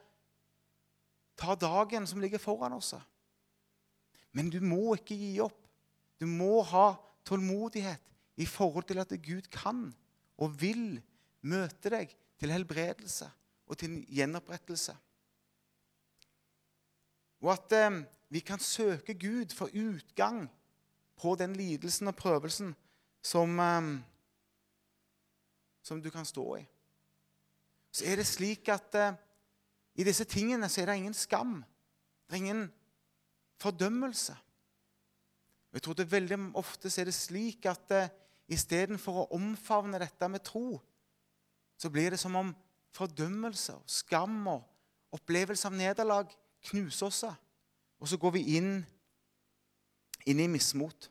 ta 1.40 1.56
dagen 1.56 2.04
som 2.04 2.20
ligger 2.20 2.44
foran 2.44 2.76
oss. 2.76 2.92
Men 4.36 4.52
du 4.52 4.60
må 4.60 4.92
ikke 5.00 5.16
gi 5.16 5.38
opp. 5.40 5.56
Du 6.20 6.28
må 6.28 6.60
ha 6.68 6.90
tålmodighet 7.24 8.12
i 8.36 8.44
forhold 8.44 8.92
til 8.92 9.00
at 9.00 9.20
Gud 9.24 9.48
kan 9.48 9.86
og 10.36 10.60
vil 10.60 11.00
møte 11.40 11.96
deg 11.96 12.12
til 12.36 12.52
helbredelse 12.52 13.38
og 13.72 13.78
til 13.80 13.90
en 13.90 14.02
gjenopprettelse. 14.04 14.94
Og 17.42 17.52
at 17.54 17.72
eh, 17.72 18.02
vi 18.28 18.40
kan 18.44 18.60
søke 18.60 19.14
Gud 19.16 19.54
for 19.56 19.72
utgang 19.72 20.44
på 21.16 21.34
den 21.40 21.56
lidelsen 21.56 22.12
og 22.12 22.16
prøvelsen 22.16 22.74
som, 23.24 23.60
eh, 23.60 23.88
som 25.82 26.02
du 26.02 26.10
kan 26.10 26.28
stå 26.28 26.56
i. 26.56 26.66
Så 27.92 28.04
er 28.08 28.16
det 28.20 28.26
slik 28.26 28.68
at 28.68 28.94
eh, 28.94 29.16
i 29.94 30.04
disse 30.04 30.24
tingene 30.24 30.68
så 30.68 30.82
er 30.82 30.86
det 30.92 30.96
ingen 31.00 31.16
skam. 31.16 31.62
Det 32.28 32.36
er 32.36 32.44
ingen 32.44 32.72
fordømmelse. 33.60 34.36
Og 35.70 35.74
jeg 35.74 35.82
tror 35.82 35.96
det 35.96 36.12
veldig 36.12 36.38
ofte 36.60 36.92
er 37.00 37.08
det 37.08 37.16
slik 37.16 37.66
at 37.66 37.96
eh, 37.96 38.12
istedenfor 38.52 39.22
å 39.22 39.28
omfavne 39.36 40.00
dette 40.00 40.28
med 40.28 40.44
tro, 40.44 40.76
så 41.80 41.90
blir 41.90 42.12
det 42.12 42.20
som 42.20 42.36
om 42.36 42.52
fordømmelse 42.92 43.76
skam 43.90 44.46
og 44.52 45.16
opplevelse 45.16 45.68
av 45.68 45.76
nederlag 45.76 46.30
knuser 46.68 47.08
oss. 47.08 47.24
Og 48.02 48.10
så 48.10 48.18
går 48.20 48.36
vi 48.36 48.44
inn, 48.58 48.74
inn 50.26 50.42
i 50.42 50.50
mismot. 50.50 51.08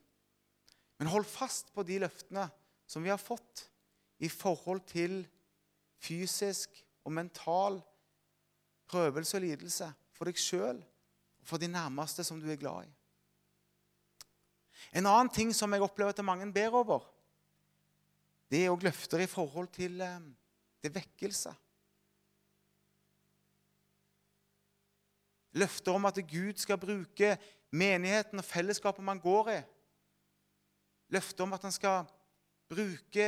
Men 0.99 1.09
hold 1.11 1.25
fast 1.25 1.71
på 1.73 1.85
de 1.87 2.01
løftene 2.03 2.45
som 2.89 3.03
vi 3.03 3.11
har 3.11 3.21
fått 3.21 3.65
i 4.21 4.29
forhold 4.29 4.83
til 4.89 5.23
fysisk 6.01 6.75
og 7.05 7.15
mental 7.15 7.79
prøvelse 8.91 9.37
og 9.37 9.45
lidelse 9.45 9.87
for 10.13 10.29
deg 10.29 10.37
sjøl 10.37 10.81
og 10.81 11.47
for 11.47 11.61
de 11.61 11.71
nærmeste 11.71 12.25
som 12.27 12.41
du 12.41 12.49
er 12.51 12.59
glad 12.61 12.85
i. 12.85 12.91
En 14.97 15.07
annen 15.07 15.31
ting 15.33 15.53
som 15.55 15.71
jeg 15.73 15.83
opplever 15.85 16.13
at 16.13 16.25
mange 16.25 16.49
ber 16.53 16.75
over, 16.77 17.05
det 18.51 18.65
er 18.65 18.73
òg 18.73 18.83
løfter 18.83 19.23
i 19.23 19.29
forhold 19.29 19.69
til 19.73 20.01
eh, 20.03 20.19
det 20.83 20.91
vekkelse. 20.93 21.53
Løfter 25.57 25.97
om 25.97 26.07
at 26.07 26.19
Gud 26.29 26.59
skal 26.61 26.79
bruke 26.79 27.35
menigheten 27.71 28.39
og 28.39 28.47
fellesskapet 28.47 29.03
man 29.03 29.19
går 29.19 29.51
i. 29.55 29.59
Løfter 31.11 31.43
om 31.43 31.53
at 31.57 31.65
han 31.67 31.75
skal 31.75 32.05
bruke 32.71 33.27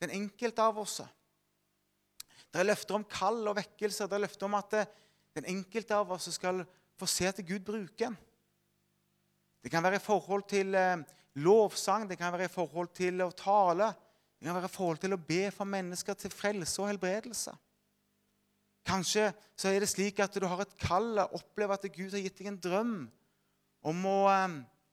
den 0.00 0.14
enkelte 0.14 0.64
av 0.64 0.78
oss. 0.80 1.00
Det 2.48 2.62
er 2.62 2.70
løfter 2.70 2.96
om 2.96 3.04
kall 3.04 3.42
og 3.50 3.58
vekkelse. 3.58 4.06
Det 4.08 4.16
er 4.16 4.24
løfter 4.24 4.48
om 4.48 4.56
at 4.56 4.78
den 5.36 5.48
enkelte 5.52 5.96
av 5.96 6.10
oss 6.16 6.30
skal 6.32 6.64
få 6.98 7.08
se 7.10 7.28
at 7.28 7.44
Gud 7.44 7.66
bruker 7.66 8.08
en. 8.08 8.18
Det 9.62 9.72
kan 9.72 9.82
være 9.84 9.98
i 9.98 10.02
forhold 10.02 10.44
til 10.48 10.74
eh, 10.78 11.00
lovsang, 11.42 12.06
det 12.08 12.16
kan 12.18 12.32
være 12.32 12.46
i 12.46 12.52
forhold 12.52 12.92
til 12.94 13.20
å 13.24 13.32
tale. 13.36 13.90
Det 14.38 14.46
kan 14.46 14.54
være 14.54 14.70
i 14.70 14.76
forhold 14.76 15.00
til 15.02 15.16
å 15.16 15.20
be 15.20 15.48
for 15.52 15.68
mennesker 15.68 16.16
til 16.16 16.32
frelse 16.32 16.78
og 16.80 16.88
helbredelse. 16.92 17.52
Kanskje 18.88 19.28
så 19.58 19.68
er 19.68 19.82
det 19.82 19.90
slik 19.90 20.20
at 20.24 20.34
du 20.40 20.46
har 20.48 20.62
et 20.64 20.74
kall 20.80 21.18
og 21.20 21.36
opplever 21.36 21.76
at 21.76 21.86
Gud 21.92 22.14
har 22.14 22.22
gitt 22.24 22.38
deg 22.40 22.50
en 22.52 22.60
drøm 22.62 22.94
om 23.88 24.04
å 24.08 24.18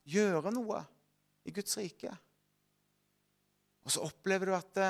gjøre 0.05 0.51
noe 0.53 0.81
i 1.47 1.53
Guds 1.55 1.77
rike. 1.79 2.11
Og 3.85 3.93
så 3.93 4.03
opplever 4.03 4.49
du 4.51 4.55
at 4.57 4.81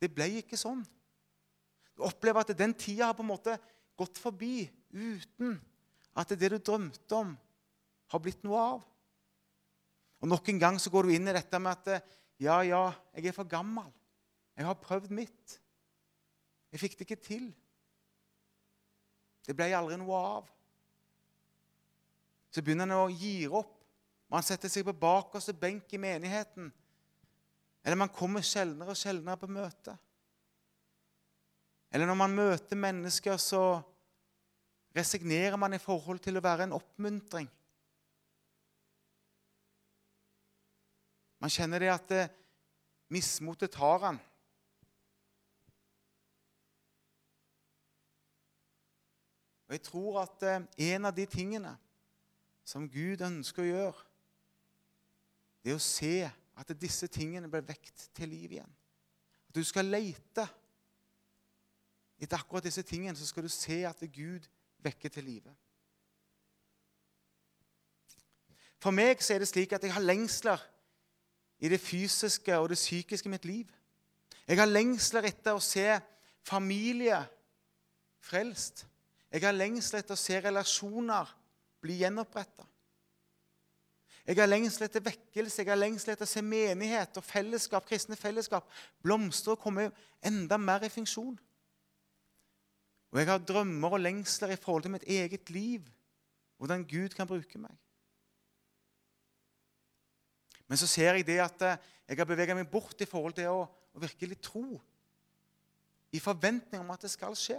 det 0.00 0.10
ble 0.12 0.28
ikke 0.40 0.58
sånn. 0.60 0.82
Du 1.96 2.04
opplever 2.06 2.42
at 2.42 2.52
den 2.58 2.74
tida 2.76 3.10
har 3.10 3.16
på 3.16 3.24
en 3.24 3.32
måte 3.32 3.56
gått 3.98 4.20
forbi 4.20 4.64
uten 4.92 5.58
at 6.18 6.32
det 6.34 6.50
du 6.52 6.58
drømte 6.58 7.16
om, 7.16 7.34
har 8.10 8.22
blitt 8.22 8.42
noe 8.42 8.60
av. 8.60 8.80
Og 10.20 10.28
Nok 10.28 10.50
en 10.52 10.60
gang 10.60 10.78
så 10.82 10.90
går 10.92 11.06
du 11.06 11.14
inn 11.14 11.30
i 11.30 11.36
dette 11.36 11.60
med 11.62 11.78
at 11.78 12.08
ja, 12.40 12.58
ja, 12.66 12.82
jeg 13.14 13.30
er 13.30 13.36
for 13.36 13.48
gammel. 13.48 13.86
Jeg 14.56 14.66
har 14.66 14.80
prøvd 14.80 15.12
mitt. 15.14 15.60
Jeg 16.72 16.82
fikk 16.82 16.98
det 16.98 17.06
ikke 17.06 17.22
til. 17.22 17.46
Det 19.46 19.56
ble 19.56 19.70
aldri 19.76 19.98
noe 20.00 20.18
av. 20.36 20.50
Så 22.50 22.62
begynner 22.62 22.88
han 22.88 23.06
å 23.06 23.12
gi 23.12 23.46
opp. 23.46 23.76
Man 24.30 24.44
setter 24.46 24.70
seg 24.70 24.86
på 24.86 24.94
bakerste 24.94 25.54
benk 25.56 25.90
i 25.94 26.00
menigheten. 26.02 26.70
Eller 27.82 27.98
man 27.98 28.12
kommer 28.12 28.44
sjeldnere 28.44 28.94
og 28.94 28.98
sjeldnere 28.98 29.40
på 29.40 29.50
møte. 29.50 29.96
Eller 31.90 32.06
når 32.06 32.18
man 32.18 32.36
møter 32.36 32.78
mennesker, 32.78 33.38
så 33.40 33.80
resignerer 34.94 35.56
man 35.58 35.74
i 35.74 35.82
forhold 35.82 36.22
til 36.22 36.38
å 36.38 36.44
være 36.44 36.68
en 36.68 36.76
oppmuntring. 36.76 37.48
Man 41.40 41.52
kjenner 41.52 41.82
det 41.82 41.90
at 41.90 42.12
eh, 42.14 42.32
mismotet 43.10 43.72
tar 43.72 44.02
han. 44.04 44.18
Og 49.70 49.76
Jeg 49.76 49.82
tror 49.86 50.16
at 50.24 50.42
eh, 50.42 50.62
en 50.90 51.04
av 51.06 51.14
de 51.14 51.22
tingene 51.30 51.76
som 52.66 52.88
Gud 52.90 53.22
ønsker 53.22 53.62
å 53.62 53.68
gjøre, 53.68 54.06
det 55.62 55.70
er 55.70 55.78
å 55.78 55.84
se 55.84 56.16
at 56.58 56.72
disse 56.74 57.06
tingene 57.06 57.46
blir 57.46 57.62
vekt 57.68 58.08
til 58.18 58.32
liv 58.34 58.56
igjen. 58.56 58.74
At 59.46 59.54
du 59.54 59.62
skal 59.62 59.86
lete 59.86 60.48
etter 62.18 62.34
akkurat 62.34 62.66
disse 62.66 62.82
tingene, 62.82 63.14
så 63.14 63.30
skal 63.30 63.46
du 63.46 63.52
se 63.52 63.78
at 63.86 64.02
Gud 64.10 64.50
vekker 64.82 65.14
til 65.14 65.28
live. 65.30 65.54
For 68.82 68.90
meg 68.90 69.22
så 69.22 69.36
er 69.36 69.44
det 69.44 69.52
slik 69.52 69.76
at 69.76 69.86
jeg 69.86 69.94
har 69.94 70.02
lengsler 70.02 70.58
i 71.62 71.70
det 71.70 71.78
fysiske 71.78 72.58
og 72.58 72.72
det 72.74 72.80
psykiske 72.80 73.30
i 73.30 73.36
mitt 73.38 73.46
liv. 73.46 73.70
Jeg 74.48 74.58
har 74.58 74.66
lengsler 74.66 75.30
etter 75.30 75.54
å 75.54 75.62
se 75.62 75.86
familie 76.42 77.22
frelst. 78.18 78.88
Jeg 79.30 79.44
har 79.46 79.54
lengsel 79.54 80.00
etter 80.00 80.16
å 80.16 80.18
se 80.18 80.40
relasjoner 80.42 81.28
bli 81.80 82.00
gjenoppretta. 82.02 82.66
Jeg 84.26 84.36
har 84.36 84.50
lengsel 84.50 84.84
etter 84.86 85.02
vekkelse, 85.02 85.62
jeg 85.62 85.70
har 85.70 85.78
lengsel 85.78 86.12
etter 86.12 86.26
å 86.26 86.30
se 86.30 86.42
menighet 86.44 87.16
og 87.18 87.24
fellesskap, 87.24 87.86
kristne 87.88 88.18
fellesskap 88.18 88.66
blomstre 89.02 89.54
og 89.54 89.62
komme 89.62 89.88
enda 90.22 90.58
mer 90.60 90.84
i 90.86 90.92
funksjon. 90.92 91.38
Og 93.10 93.18
jeg 93.18 93.26
har 93.30 93.42
drømmer 93.42 93.96
og 93.96 94.04
lengsler 94.04 94.54
i 94.54 94.60
forhold 94.60 94.86
til 94.86 94.94
mitt 94.94 95.08
eget 95.08 95.50
liv, 95.50 95.86
hvordan 96.60 96.84
Gud 96.86 97.16
kan 97.16 97.26
bruke 97.26 97.58
meg. 97.58 97.74
Men 100.70 100.78
så 100.78 100.86
ser 100.86 101.16
jeg 101.18 101.26
det 101.26 101.40
at 101.42 101.62
eh, 101.66 101.80
jeg 102.06 102.20
har 102.20 102.28
beveget 102.28 102.54
meg 102.54 102.68
bort 102.70 103.00
i 103.02 103.08
forhold 103.08 103.34
til 103.34 103.50
å, 103.50 103.64
å 103.66 104.02
virkelig 104.04 104.38
tro. 104.44 104.78
I 106.14 106.22
forventning 106.22 106.82
om 106.82 106.92
at 106.94 107.02
det 107.02 107.10
skal 107.10 107.34
skje. 107.38 107.58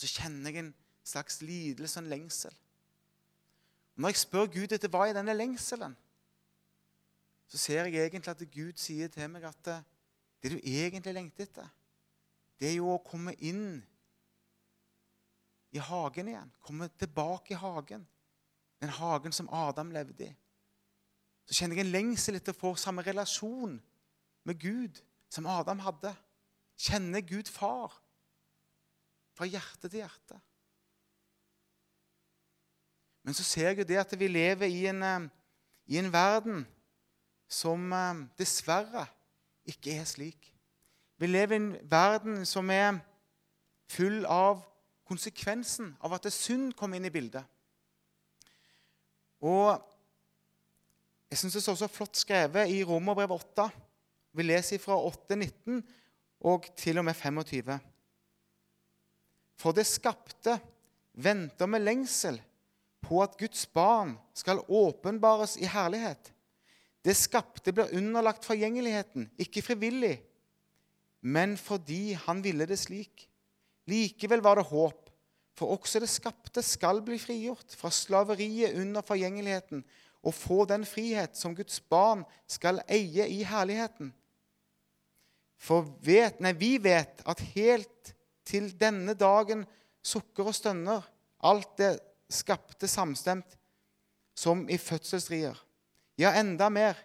Så 0.00 0.08
kjenner 0.08 0.54
jeg 0.54 0.64
en 0.64 0.74
slags 1.04 1.40
lidelse 1.44 1.98
og 1.98 2.04
en 2.04 2.12
lengsel. 2.14 2.54
Og 3.94 4.04
når 4.04 4.14
jeg 4.14 4.22
spør 4.22 4.48
Gud 4.54 4.72
etter 4.72 4.92
hva 4.92 5.04
er 5.08 5.18
denne 5.18 5.36
lengselen, 5.36 5.96
så 7.50 7.58
ser 7.58 7.90
jeg 7.90 8.06
egentlig 8.06 8.32
at 8.32 8.44
Gud 8.54 8.78
sier 8.78 9.10
til 9.12 9.28
meg 9.28 9.44
at 9.48 9.72
eh, 9.72 9.86
det 10.40 10.52
du 10.54 10.58
egentlig 10.62 11.12
lengter 11.14 11.44
etter, 11.44 11.68
det 12.60 12.70
er 12.70 12.76
jo 12.78 12.92
å 12.94 13.02
komme 13.04 13.34
inn 13.44 13.80
i 15.74 15.82
hagen 15.82 16.30
igjen. 16.30 16.52
Komme 16.64 16.88
tilbake 17.00 17.54
i 17.54 17.60
hagen. 17.60 18.06
Den 18.80 18.92
hagen 18.96 19.34
som 19.36 19.50
Adam 19.52 19.92
levde 19.92 20.30
i 20.30 20.36
så 21.50 21.56
kjenner 21.58 21.80
jeg 21.80 21.88
en 21.88 21.90
lengsel 21.90 22.36
etter 22.38 22.54
å 22.54 22.60
få 22.60 22.68
samme 22.78 23.02
relasjon 23.02 23.72
med 24.46 24.58
Gud 24.62 25.00
som 25.34 25.48
Adam 25.50 25.80
hadde. 25.82 26.12
Kjenne 26.78 27.24
Gud 27.26 27.50
far. 27.50 27.96
Fra 29.40 29.48
hjerte 29.48 29.88
til 29.88 30.02
hjerte. 30.02 30.36
Men 33.24 33.36
så 33.36 33.44
ser 33.44 33.70
jeg 33.70 33.78
jo 33.80 33.88
det 33.88 33.96
at 34.02 34.12
vi 34.20 34.28
lever 34.28 34.68
i 34.68 34.82
en, 34.90 35.02
eh, 35.02 35.28
i 35.86 35.96
en 35.96 36.12
verden 36.12 36.66
som 37.48 37.92
eh, 37.92 38.26
dessverre 38.36 39.06
ikke 39.64 39.96
er 39.96 40.04
slik. 40.04 40.50
Vi 41.16 41.26
lever 41.26 41.56
i 41.56 41.60
en 41.62 41.72
verden 41.88 42.44
som 42.44 42.68
er 42.70 43.00
full 43.88 44.26
av 44.28 44.60
konsekvensen 45.08 45.94
av 46.04 46.18
at 46.18 46.28
det 46.28 46.36
synd 46.36 46.74
kom 46.76 46.92
inn 46.94 47.08
i 47.08 47.12
bildet. 47.12 47.44
Og 49.40 49.72
jeg 51.30 51.40
syns 51.40 51.56
det 51.56 51.62
står 51.64 51.80
så 51.80 51.88
flott 51.88 52.20
skrevet 52.20 52.68
i 52.68 52.82
Romerbrevet 52.84 53.40
8. 53.40 53.70
Vi 54.36 54.44
leser 54.44 54.82
fra 54.82 55.00
8,19 55.00 55.80
og 56.44 56.68
til 56.76 57.00
og 57.00 57.08
med 57.08 57.16
25. 57.16 57.80
For 59.60 59.76
det 59.76 59.84
skapte 59.88 60.56
venter 61.20 61.68
med 61.68 61.84
lengsel 61.84 62.38
på 63.04 63.20
at 63.24 63.36
Guds 63.40 63.66
barn 63.74 64.14
skal 64.36 64.62
åpenbares 64.68 65.58
i 65.60 65.68
herlighet. 65.68 66.32
Det 67.04 67.16
skapte 67.16 67.72
blir 67.72 67.92
underlagt 67.96 68.44
forgjengeligheten, 68.44 69.28
ikke 69.40 69.64
frivillig, 69.64 70.18
men 71.20 71.56
fordi 71.60 72.12
han 72.26 72.42
ville 72.44 72.66
det 72.68 72.78
slik. 72.80 73.26
Likevel 73.88 74.42
var 74.44 74.60
det 74.60 74.68
håp, 74.68 75.08
for 75.56 75.76
også 75.76 76.00
det 76.00 76.08
skapte 76.12 76.62
skal 76.64 77.02
bli 77.04 77.18
frigjort 77.20 77.74
fra 77.76 77.90
slaveriet 77.92 78.76
under 78.80 79.04
forgjengeligheten 79.04 79.82
og 80.20 80.36
få 80.36 80.64
den 80.68 80.84
frihet 80.88 81.36
som 81.36 81.56
Guds 81.56 81.80
barn 81.80 82.24
skal 82.48 82.82
eie 82.88 83.26
i 83.28 83.42
herligheten. 83.44 84.12
For 85.60 85.84
vet, 86.04 86.40
nei, 86.40 86.54
vi 86.56 86.76
vet 86.80 87.20
at 87.28 87.42
helt 87.52 88.14
til 88.46 88.70
denne 88.80 89.14
dagen 89.18 89.64
sukker 90.02 90.50
og 90.50 90.56
stønner 90.56 91.04
alt 91.46 91.76
det 91.80 91.94
skapte 92.30 92.88
samstemt 92.88 93.56
som 94.36 94.66
i 94.70 94.78
fødselsrier. 94.78 95.56
Ja, 96.20 96.32
enda 96.40 96.68
mer. 96.68 96.98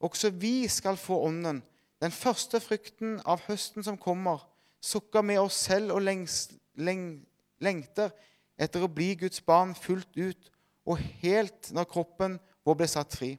Også 0.00 0.30
vi 0.30 0.68
skal 0.68 0.96
få 0.96 1.20
Ånden, 1.26 1.62
den 2.02 2.12
første 2.12 2.60
frykten 2.60 3.20
av 3.24 3.40
høsten 3.46 3.84
som 3.84 3.98
kommer, 3.98 4.42
sukker 4.82 5.24
med 5.24 5.40
oss 5.40 5.56
selv 5.68 5.94
og 5.96 6.02
lengs, 6.04 6.50
leng, 6.76 7.24
lengter 7.60 8.12
etter 8.58 8.84
å 8.84 8.92
bli 8.92 9.14
Guds 9.20 9.40
barn 9.44 9.74
fullt 9.74 10.12
ut 10.16 10.50
og 10.86 11.00
helt 11.22 11.72
når 11.74 11.88
kroppen 11.90 12.36
vår 12.66 12.78
ble 12.78 12.88
satt 12.90 13.16
fri. 13.16 13.32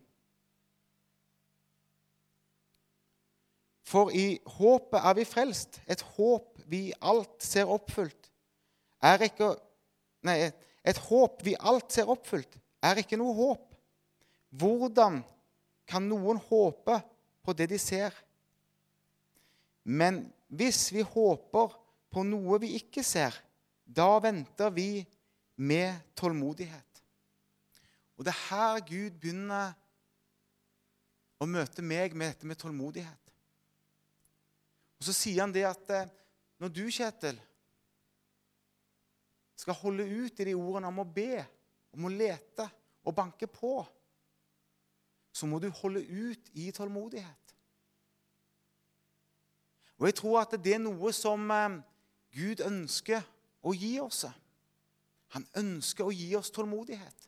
For 3.88 4.12
i 4.12 4.36
håpet 4.58 5.00
er 5.00 5.16
vi 5.16 5.24
frelst, 5.28 5.80
et 5.88 6.04
håp 6.18 6.60
vi 6.68 6.90
alt 7.00 7.44
ser 7.44 7.70
oppfylt. 7.72 8.32
Er 9.04 9.24
ikke 9.30 9.56
Nei, 10.26 10.50
et 10.84 10.98
håp 11.08 11.44
vi 11.46 11.54
alt 11.56 11.94
ser 11.94 12.10
oppfylt, 12.10 12.58
er 12.84 13.00
ikke 13.00 13.20
noe 13.22 13.36
håp. 13.38 13.68
Hvordan 14.58 15.22
kan 15.88 16.08
noen 16.10 16.40
håpe 16.50 16.98
på 17.46 17.54
det 17.56 17.70
de 17.72 17.78
ser? 17.80 18.16
Men 19.88 20.26
hvis 20.48 20.88
vi 20.92 21.06
håper 21.06 21.78
på 22.12 22.24
noe 22.28 22.60
vi 22.60 22.74
ikke 22.80 23.06
ser, 23.06 23.36
da 23.86 24.18
venter 24.24 24.74
vi 24.74 25.06
med 25.56 26.02
tålmodighet. 26.18 27.04
Og 28.18 28.26
det 28.26 28.34
er 28.34 28.44
her 28.50 28.82
Gud 28.90 29.22
begynner 29.22 29.78
å 31.38 31.48
møte 31.48 31.86
meg 31.86 32.18
med 32.18 32.34
dette 32.34 32.50
med 32.50 32.60
tålmodighet. 32.60 33.27
Og 34.98 35.06
Så 35.06 35.14
sier 35.14 35.44
han 35.44 35.54
det 35.54 35.66
at 35.70 35.94
eh, 35.94 36.10
når 36.62 36.74
du, 36.74 36.86
Kjetil, 36.90 37.38
skal 39.58 39.78
holde 39.78 40.06
ut 40.06 40.40
i 40.40 40.48
de 40.50 40.56
ordene 40.58 40.90
om 40.90 41.02
å 41.02 41.10
be, 41.10 41.42
om 41.98 42.06
å 42.06 42.14
lete 42.14 42.66
og 43.08 43.16
banke 43.18 43.50
på, 43.50 43.80
så 45.34 45.50
må 45.50 45.60
du 45.62 45.70
holde 45.82 46.02
ut 46.02 46.50
i 46.58 46.70
tålmodighet. 46.74 47.54
Og 49.98 50.10
jeg 50.10 50.18
tror 50.18 50.42
at 50.44 50.54
det 50.62 50.76
er 50.78 50.82
noe 50.82 51.14
som 51.14 51.46
eh, 51.54 51.80
Gud 52.38 52.62
ønsker 52.66 53.24
å 53.66 53.74
gi 53.74 53.96
oss. 54.02 54.26
Han 55.36 55.46
ønsker 55.58 56.08
å 56.08 56.14
gi 56.14 56.32
oss 56.38 56.54
tålmodighet. 56.54 57.26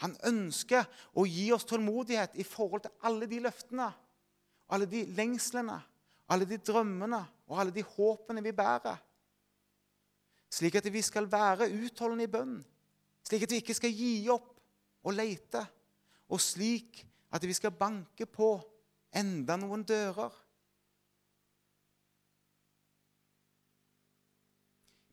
Han 0.00 0.14
ønsker 0.26 0.86
å 1.18 1.26
gi 1.28 1.50
oss 1.52 1.66
tålmodighet 1.68 2.38
i 2.40 2.46
forhold 2.46 2.86
til 2.86 3.06
alle 3.06 3.28
de 3.28 3.40
løftene, 3.44 3.90
alle 4.72 4.86
de 4.88 5.04
lengslene, 5.16 5.76
alle 6.30 6.46
de 6.46 6.58
drømmene 6.62 7.20
og 7.50 7.60
alle 7.60 7.74
de 7.74 7.82
håpene 7.82 8.42
vi 8.44 8.54
bærer. 8.54 8.98
Slik 10.50 10.76
at 10.78 10.88
vi 10.92 11.02
skal 11.02 11.28
være 11.30 11.70
utholdende 11.70 12.26
i 12.26 12.30
bønn, 12.30 12.58
slik 13.26 13.46
at 13.46 13.52
vi 13.54 13.60
ikke 13.62 13.76
skal 13.78 13.94
gi 13.94 14.12
opp 14.32 14.56
og 15.06 15.14
lete, 15.14 15.62
og 16.30 16.42
slik 16.42 17.04
at 17.30 17.46
vi 17.46 17.54
skal 17.54 17.74
banke 17.74 18.26
på 18.26 18.52
enda 19.14 19.56
noen 19.58 19.84
dører. 19.86 20.32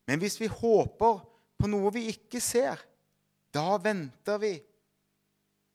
Men 0.08 0.22
hvis 0.22 0.38
vi 0.40 0.48
håper 0.50 1.18
på 1.58 1.70
noe 1.70 1.92
vi 1.94 2.06
ikke 2.12 2.40
ser, 2.40 2.80
da 3.54 3.76
venter 3.82 4.38
vi 4.40 4.54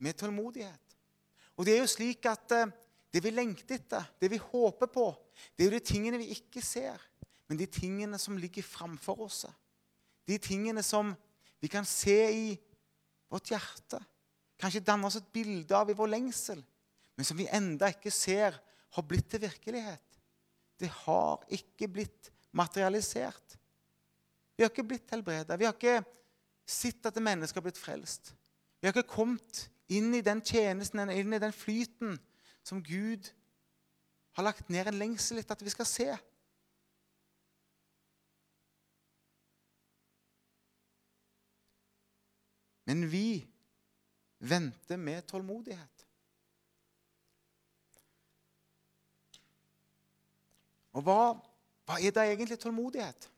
med 0.03 0.17
tålmodighet. 0.17 0.97
Og 1.55 1.67
det 1.67 1.75
er 1.75 1.83
jo 1.83 1.91
slik 1.91 2.25
at 2.27 2.55
eh, 2.55 2.71
det 3.13 3.21
vi 3.21 3.31
lengter 3.33 3.77
etter, 3.77 4.07
det 4.19 4.31
vi 4.31 4.39
håper 4.41 4.89
på, 4.89 5.05
det 5.55 5.63
er 5.63 5.69
jo 5.69 5.77
de 5.77 5.85
tingene 5.85 6.19
vi 6.21 6.31
ikke 6.35 6.61
ser, 6.63 6.99
men 7.49 7.59
de 7.59 7.67
tingene 7.69 8.17
som 8.21 8.37
ligger 8.39 8.65
framfor 8.65 9.25
oss. 9.25 9.43
De 10.27 10.37
tingene 10.41 10.83
som 10.85 11.11
vi 11.63 11.69
kan 11.71 11.85
se 11.87 12.17
i 12.33 12.47
vårt 13.31 13.51
hjerte. 13.51 13.99
Kanskje 14.59 14.83
danne 14.85 15.07
oss 15.07 15.17
et 15.19 15.31
bilde 15.33 15.75
av 15.75 15.89
i 15.91 15.97
vår 15.97 16.11
lengsel, 16.13 16.61
men 17.17 17.27
som 17.27 17.37
vi 17.37 17.49
enda 17.51 17.89
ikke 17.91 18.11
ser 18.13 18.57
har 18.93 19.05
blitt 19.07 19.29
til 19.31 19.43
virkelighet. 19.43 20.19
Det 20.79 20.89
har 21.03 21.43
ikke 21.53 21.89
blitt 21.91 22.31
materialisert. 22.53 23.57
Vi 24.55 24.63
har 24.63 24.71
ikke 24.71 24.85
blitt 24.87 25.11
helbreda. 25.13 25.57
Vi 25.57 25.65
har 25.65 25.75
ikke 25.75 26.03
sett 26.69 27.05
at 27.09 27.21
mennesker 27.21 27.59
har 27.59 27.65
blitt 27.65 27.81
frelst. 27.81 28.33
Vi 28.79 28.87
har 28.87 28.93
ikke 28.93 29.15
kommet 29.15 29.67
inn 29.93 30.13
i 30.15 30.23
den 30.25 30.41
tjenesten, 30.45 31.01
inn 31.09 31.33
i 31.33 31.41
den 31.41 31.55
flyten 31.55 32.17
som 32.65 32.81
Gud 32.83 33.29
har 34.33 34.45
lagt 34.45 34.69
ned 34.73 34.89
en 34.89 34.97
lengsel 34.97 35.41
etter 35.41 35.57
at 35.57 35.65
vi 35.65 35.73
skal 35.73 35.87
se. 35.89 36.07
Men 42.89 43.05
vi 43.11 43.43
venter 44.43 44.99
med 44.99 45.23
tålmodighet. 45.29 46.07
Og 50.93 51.05
hva, 51.05 51.19
hva 51.87 51.97
er 51.97 52.13
da 52.13 52.25
egentlig 52.27 52.59
tålmodighet? 52.61 53.29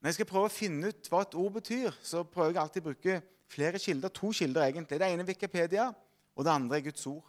Når 0.00 0.08
jeg 0.08 0.18
skal 0.18 0.28
prøve 0.30 0.48
å 0.48 0.54
finne 0.54 0.90
ut 0.90 1.08
hva 1.10 1.22
et 1.24 1.36
ord 1.38 1.52
betyr, 1.58 1.94
så 2.02 2.24
prøver 2.24 2.54
jeg 2.54 2.62
alltid 2.62 2.82
å 2.82 2.88
bruke 2.88 3.20
flere 3.50 3.78
kilder, 3.82 4.12
to 4.14 4.32
kilder 4.34 4.66
egentlig. 4.66 4.98
Det 5.00 5.08
ene 5.08 5.24
er 5.24 5.30
Wikipedia, 5.30 5.86
og 6.34 6.46
det 6.46 6.52
andre 6.52 6.78
er 6.78 6.86
Guds 6.88 7.06
ord. 7.10 7.24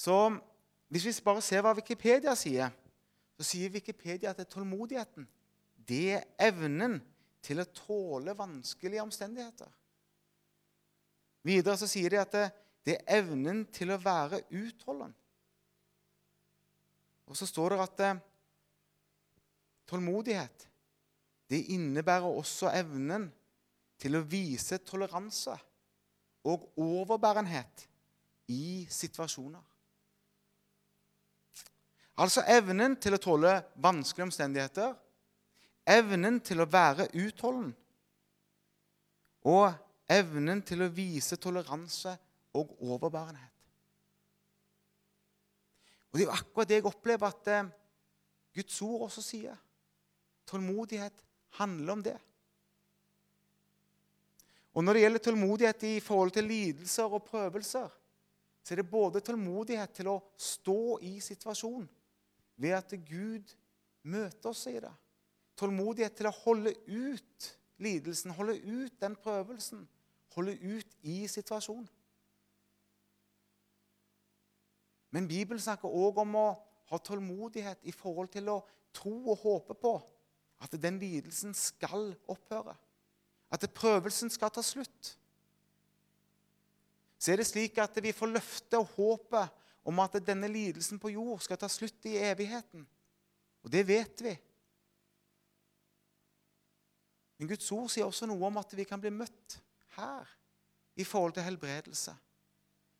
Så 0.00 0.16
hvis 0.88 1.04
vi 1.04 1.12
bare 1.24 1.42
ser 1.44 1.60
hva 1.64 1.74
Wikipedia 1.76 2.32
sier, 2.38 2.72
så 3.36 3.46
sier 3.46 3.72
Wikipedia 3.72 4.32
at 4.32 4.40
det 4.40 4.46
er 4.46 4.54
tålmodigheten. 4.54 5.26
Det 5.76 6.06
er 6.16 6.26
evnen 6.48 6.98
til 7.44 7.60
å 7.60 7.68
tåle 7.74 8.34
vanskelige 8.36 9.04
omstendigheter. 9.04 9.68
Videre 11.44 11.76
så 11.80 11.88
sier 11.88 12.12
de 12.12 12.20
at 12.20 12.32
det, 12.36 12.46
det 12.84 12.96
er 13.00 13.20
evnen 13.20 13.62
til 13.72 13.92
å 13.92 14.00
være 14.00 14.42
utholden. 14.48 15.12
Og 17.30 17.36
så 17.38 17.46
står 17.48 17.76
det 17.76 17.84
at 17.84 18.04
eh, 18.04 18.20
tålmodighet 19.88 20.66
det 21.50 21.64
innebærer 21.74 22.28
også 22.28 22.72
evnen 22.72 23.28
til 24.00 24.16
å 24.16 24.24
vise 24.24 24.80
toleranse 24.86 25.54
og 26.48 26.70
overbærenhet 26.80 27.84
i 28.50 28.86
situasjoner. 28.90 29.69
Altså 32.20 32.42
evnen 32.52 32.98
til 33.00 33.16
å 33.16 33.20
tåle 33.22 33.52
vanskelige 33.80 34.26
omstendigheter, 34.28 34.92
evnen 35.88 36.40
til 36.44 36.60
å 36.60 36.68
være 36.68 37.08
utholden 37.16 37.70
og 39.48 39.70
evnen 40.10 40.60
til 40.66 40.84
å 40.84 40.90
vise 40.92 41.38
toleranse 41.40 42.12
og 42.60 42.74
overbærenhet. 42.84 43.46
Og 46.10 46.18
Det 46.18 46.24
er 46.24 46.26
jo 46.26 46.34
akkurat 46.34 46.68
det 46.68 46.80
jeg 46.80 46.88
opplever 46.90 47.30
at 47.30 47.48
eh, 47.48 47.68
Guds 48.58 48.80
ord 48.82 49.06
også 49.06 49.22
sier. 49.22 49.54
Tålmodighet 50.50 51.22
handler 51.60 51.92
om 51.92 52.02
det. 52.02 52.16
Og 54.74 54.84
Når 54.84 54.98
det 54.98 55.04
gjelder 55.04 55.24
tålmodighet 55.24 55.86
i 55.86 55.94
forhold 56.02 56.34
til 56.34 56.50
lidelser 56.50 57.14
og 57.14 57.24
prøvelser, 57.30 57.88
så 58.60 58.74
er 58.74 58.82
det 58.82 58.90
både 58.90 59.22
tålmodighet 59.24 59.94
til 59.94 60.10
å 60.12 60.18
stå 60.36 60.98
i 61.06 61.14
situasjonen 61.22 61.88
ved 62.60 62.76
at 62.76 62.92
Gud 63.08 63.54
møter 64.02 64.52
oss 64.52 64.66
i 64.68 64.76
det. 64.82 64.92
Tålmodighet 65.56 66.16
til 66.16 66.28
å 66.28 66.36
holde 66.42 66.74
ut 66.86 67.48
lidelsen, 67.80 68.34
holde 68.36 68.58
ut 68.60 69.00
den 69.00 69.16
prøvelsen. 69.16 69.86
Holde 70.36 70.54
ut 70.60 70.96
i 71.02 71.24
situasjonen. 71.28 71.88
Men 75.10 75.26
Bibelen 75.26 75.60
snakker 75.60 75.90
òg 75.90 76.20
om 76.22 76.36
å 76.38 76.48
ha 76.90 76.98
tålmodighet 77.02 77.82
i 77.90 77.94
forhold 77.94 78.30
til 78.30 78.50
å 78.52 78.60
tro 78.94 79.14
og 79.32 79.42
håpe 79.42 79.74
på 79.78 79.96
at 80.62 80.76
den 80.82 81.00
lidelsen 81.02 81.54
skal 81.56 82.12
opphøre. 82.30 82.76
At 83.50 83.66
prøvelsen 83.74 84.30
skal 84.30 84.52
ta 84.54 84.62
slutt. 84.62 85.16
Så 87.18 87.32
er 87.32 87.40
det 87.40 87.48
slik 87.48 87.78
at 87.82 87.98
vi 88.02 88.14
får 88.16 88.30
løfte 88.36 88.78
og 88.80 88.94
håpet 88.94 89.59
om 89.84 89.98
at 90.02 90.18
denne 90.26 90.48
lidelsen 90.48 91.00
på 91.00 91.12
jord 91.14 91.40
skal 91.44 91.58
ta 91.58 91.68
slutt 91.68 92.04
i 92.10 92.18
evigheten. 92.20 92.86
Og 93.64 93.72
det 93.72 93.86
vet 93.88 94.22
vi. 94.24 94.34
Men 97.40 97.48
Guds 97.48 97.72
ord 97.72 97.88
sier 97.88 98.04
også 98.04 98.28
noe 98.28 98.44
om 98.46 98.60
at 98.60 98.72
vi 98.76 98.84
kan 98.84 99.00
bli 99.00 99.12
møtt 99.14 99.56
her 99.96 100.28
i 101.00 101.04
forhold 101.04 101.32
til 101.32 101.46
helbredelse, 101.46 102.12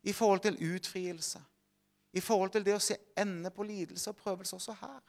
i 0.03 0.13
forhold 0.13 0.41
til 0.41 0.57
utfrielse, 0.75 1.41
i 2.13 2.19
forhold 2.19 2.49
til 2.55 2.65
det 2.65 2.73
å 2.75 2.81
se 2.81 2.97
ende 3.21 3.51
på 3.53 3.63
lidelse 3.63 4.09
og 4.09 4.17
prøvelse 4.17 4.57
også 4.57 4.73
her, 4.81 5.01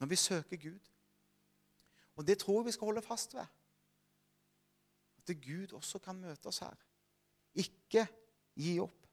når 0.00 0.10
vi 0.12 0.20
søker 0.20 0.60
Gud. 0.60 0.90
Og 2.16 2.26
det 2.26 2.38
tror 2.38 2.60
jeg 2.60 2.66
vi 2.68 2.74
skal 2.76 2.90
holde 2.90 3.02
fast 3.02 3.34
ved. 3.34 3.46
At 5.18 5.32
Gud 5.40 5.72
også 5.72 5.98
kan 5.98 6.20
møte 6.20 6.46
oss 6.46 6.60
her. 6.62 6.76
Ikke 7.54 8.06
gi 8.54 8.76
opp. 8.82 9.03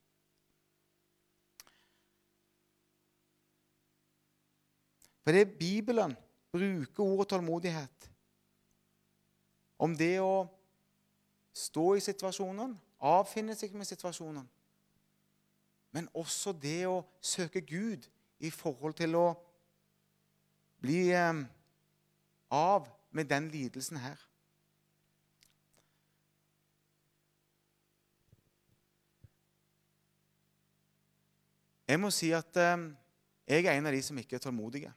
For 5.22 5.32
det 5.32 5.42
er 5.42 5.58
Bibelen 5.60 6.16
bruker 6.52 7.04
ordet 7.04 7.30
tålmodighet 7.30 8.08
om 9.82 9.94
det 9.98 10.20
å 10.22 10.46
stå 11.58 11.96
i 11.98 12.04
situasjonen, 12.04 12.74
avfinne 13.02 13.56
seg 13.58 13.74
med 13.74 13.90
situasjonen, 13.90 14.46
men 15.92 16.10
også 16.14 16.54
det 16.54 16.86
å 16.88 17.02
søke 17.22 17.62
Gud 17.66 18.06
i 18.40 18.52
forhold 18.54 18.96
til 18.98 19.18
å 19.18 19.26
bli 20.82 21.10
eh, 21.14 21.42
av 22.52 22.88
med 23.12 23.30
den 23.30 23.50
lidelsen 23.54 24.00
her. 24.02 24.22
Jeg 31.92 32.00
må 32.00 32.10
si 32.14 32.32
at 32.32 32.56
eh, 32.56 32.88
jeg 33.52 33.66
er 33.66 33.76
en 33.76 33.90
av 33.90 33.94
de 33.94 34.02
som 34.06 34.18
ikke 34.18 34.38
er 34.38 34.46
tålmodige. 34.46 34.94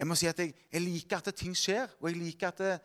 Jeg 0.00 0.08
må 0.08 0.16
si 0.16 0.30
at 0.30 0.38
jeg, 0.40 0.54
jeg 0.72 0.80
liker 0.80 1.20
at 1.20 1.34
ting 1.36 1.52
skjer, 1.56 1.90
og 2.00 2.08
jeg 2.08 2.16
liker 2.16 2.48
at 2.48 2.60
det, 2.62 2.76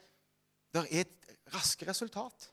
det 0.75 0.81
er 0.83 1.05
et 1.05 1.35
raske 1.53 1.87
resultat. 1.87 2.49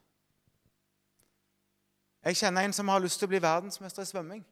Jeg 2.22 2.38
kjenner 2.38 2.62
en 2.62 2.74
som 2.76 2.90
har 2.92 3.02
lyst 3.02 3.18
til 3.18 3.26
å 3.26 3.32
bli 3.32 3.40
verdensmester 3.42 4.06
i 4.06 4.10
svømming. 4.12 4.44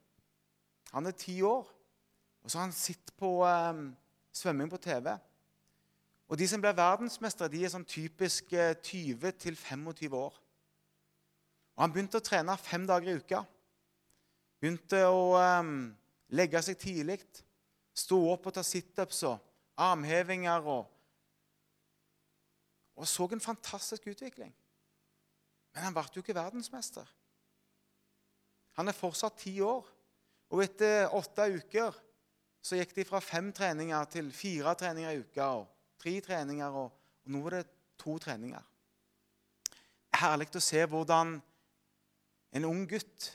Han 0.91 1.07
er 1.07 1.15
ti 1.15 1.37
år, 1.47 1.69
og 2.43 2.51
så 2.51 2.59
har 2.59 2.67
han 2.67 2.75
sett 2.75 3.13
på 3.23 3.29
um, 3.47 3.85
svømming 4.35 4.73
på 4.73 4.81
TV. 4.83 5.13
Og 6.27 6.39
De 6.39 6.49
som 6.51 6.63
blir 6.63 6.75
verdensmestere, 6.75 7.53
de 7.53 7.61
er 7.63 7.71
sånn 7.71 7.87
typisk 7.87 8.51
20-25 8.51 9.87
eh, 9.95 10.17
år. 10.19 10.41
Og 11.77 11.85
Han 11.85 11.95
begynte 11.95 12.19
å 12.19 12.27
trene 12.27 12.59
fem 12.59 12.83
dager 12.91 13.13
i 13.13 13.23
uka. 13.23 13.45
Begynte 14.59 15.05
å 15.07 15.39
um, 15.39 15.87
legge 16.35 16.65
seg 16.67 16.83
tidlig, 16.83 17.21
stå 17.95 18.19
opp 18.33 18.51
og 18.51 18.59
ta 18.59 18.67
situps 18.67 19.23
og 19.31 19.39
armhevinger 19.81 20.67
og, 20.69 20.89
og 23.01 23.09
så 23.09 23.29
en 23.33 23.41
fantastisk 23.41 24.11
utvikling. 24.13 24.53
Men 25.75 25.87
han 25.87 25.97
ble 25.97 26.05
jo 26.13 26.23
ikke 26.25 26.37
verdensmester. 26.37 27.07
Han 28.79 28.91
er 28.91 28.97
fortsatt 28.97 29.39
ti 29.41 29.55
år. 29.65 29.87
Og 30.51 30.65
etter 30.65 31.13
åtte 31.15 31.47
uker 31.55 31.97
så 32.61 32.77
gikk 32.77 32.93
de 32.97 33.07
fra 33.09 33.21
fem 33.25 33.53
treninger 33.57 34.09
til 34.13 34.33
fire 34.35 34.75
treninger 34.77 35.15
i 35.15 35.23
uka. 35.23 35.47
Og 35.63 36.01
tre 36.01 36.17
treninger, 36.25 36.75
og, 36.75 36.91
og 37.25 37.33
nå 37.33 37.45
er 37.47 37.61
det 37.61 37.67
to 38.01 38.17
treninger. 38.21 38.65
Herlig 40.21 40.51
å 40.59 40.63
se 40.65 40.83
hvordan 40.91 41.39
en 42.59 42.67
ung 42.67 42.83
gutt 42.91 43.31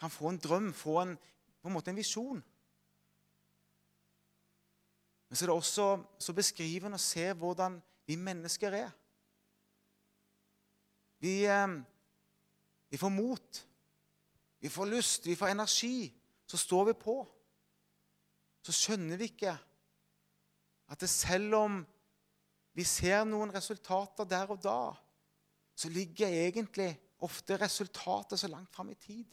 kan 0.00 0.12
få 0.12 0.30
en 0.30 0.40
drøm, 0.40 0.70
få 0.76 1.00
en, 1.02 1.16
på 1.60 1.68
en 1.68 1.74
måte 1.74 1.92
en 1.92 1.98
visjon. 1.98 2.40
Men 5.28 5.36
så 5.36 5.44
er 5.44 5.50
det 5.50 5.56
også 5.56 5.86
så 6.22 6.34
beskrivende 6.36 6.98
å 6.98 7.02
se 7.02 7.26
hvordan 7.34 7.80
vi 8.06 8.16
mennesker 8.20 8.76
er. 8.78 8.92
Vi, 11.18 11.44
eh, 11.48 11.78
vi, 12.90 13.00
får 13.00 13.10
mot, 13.10 13.62
vi 14.62 14.70
får 14.70 14.92
lyst, 14.92 15.26
vi 15.26 15.36
får 15.38 15.54
energi. 15.54 16.12
Så 16.46 16.60
står 16.62 16.84
vi 16.92 16.92
på. 17.00 17.16
Så 18.62 18.74
skjønner 18.74 19.18
vi 19.18 19.30
ikke 19.32 19.56
at 20.86 21.00
det 21.02 21.10
selv 21.10 21.56
om 21.58 21.80
vi 22.76 22.84
ser 22.86 23.24
noen 23.26 23.50
resultater 23.54 24.28
der 24.28 24.52
og 24.52 24.60
da, 24.62 24.92
så 25.76 25.90
ligger 25.90 26.30
egentlig 26.30 26.92
ofte 27.24 27.56
resultatet 27.58 28.38
så 28.38 28.50
langt 28.52 28.70
fram 28.74 28.92
i 28.92 28.98
tid. 29.00 29.24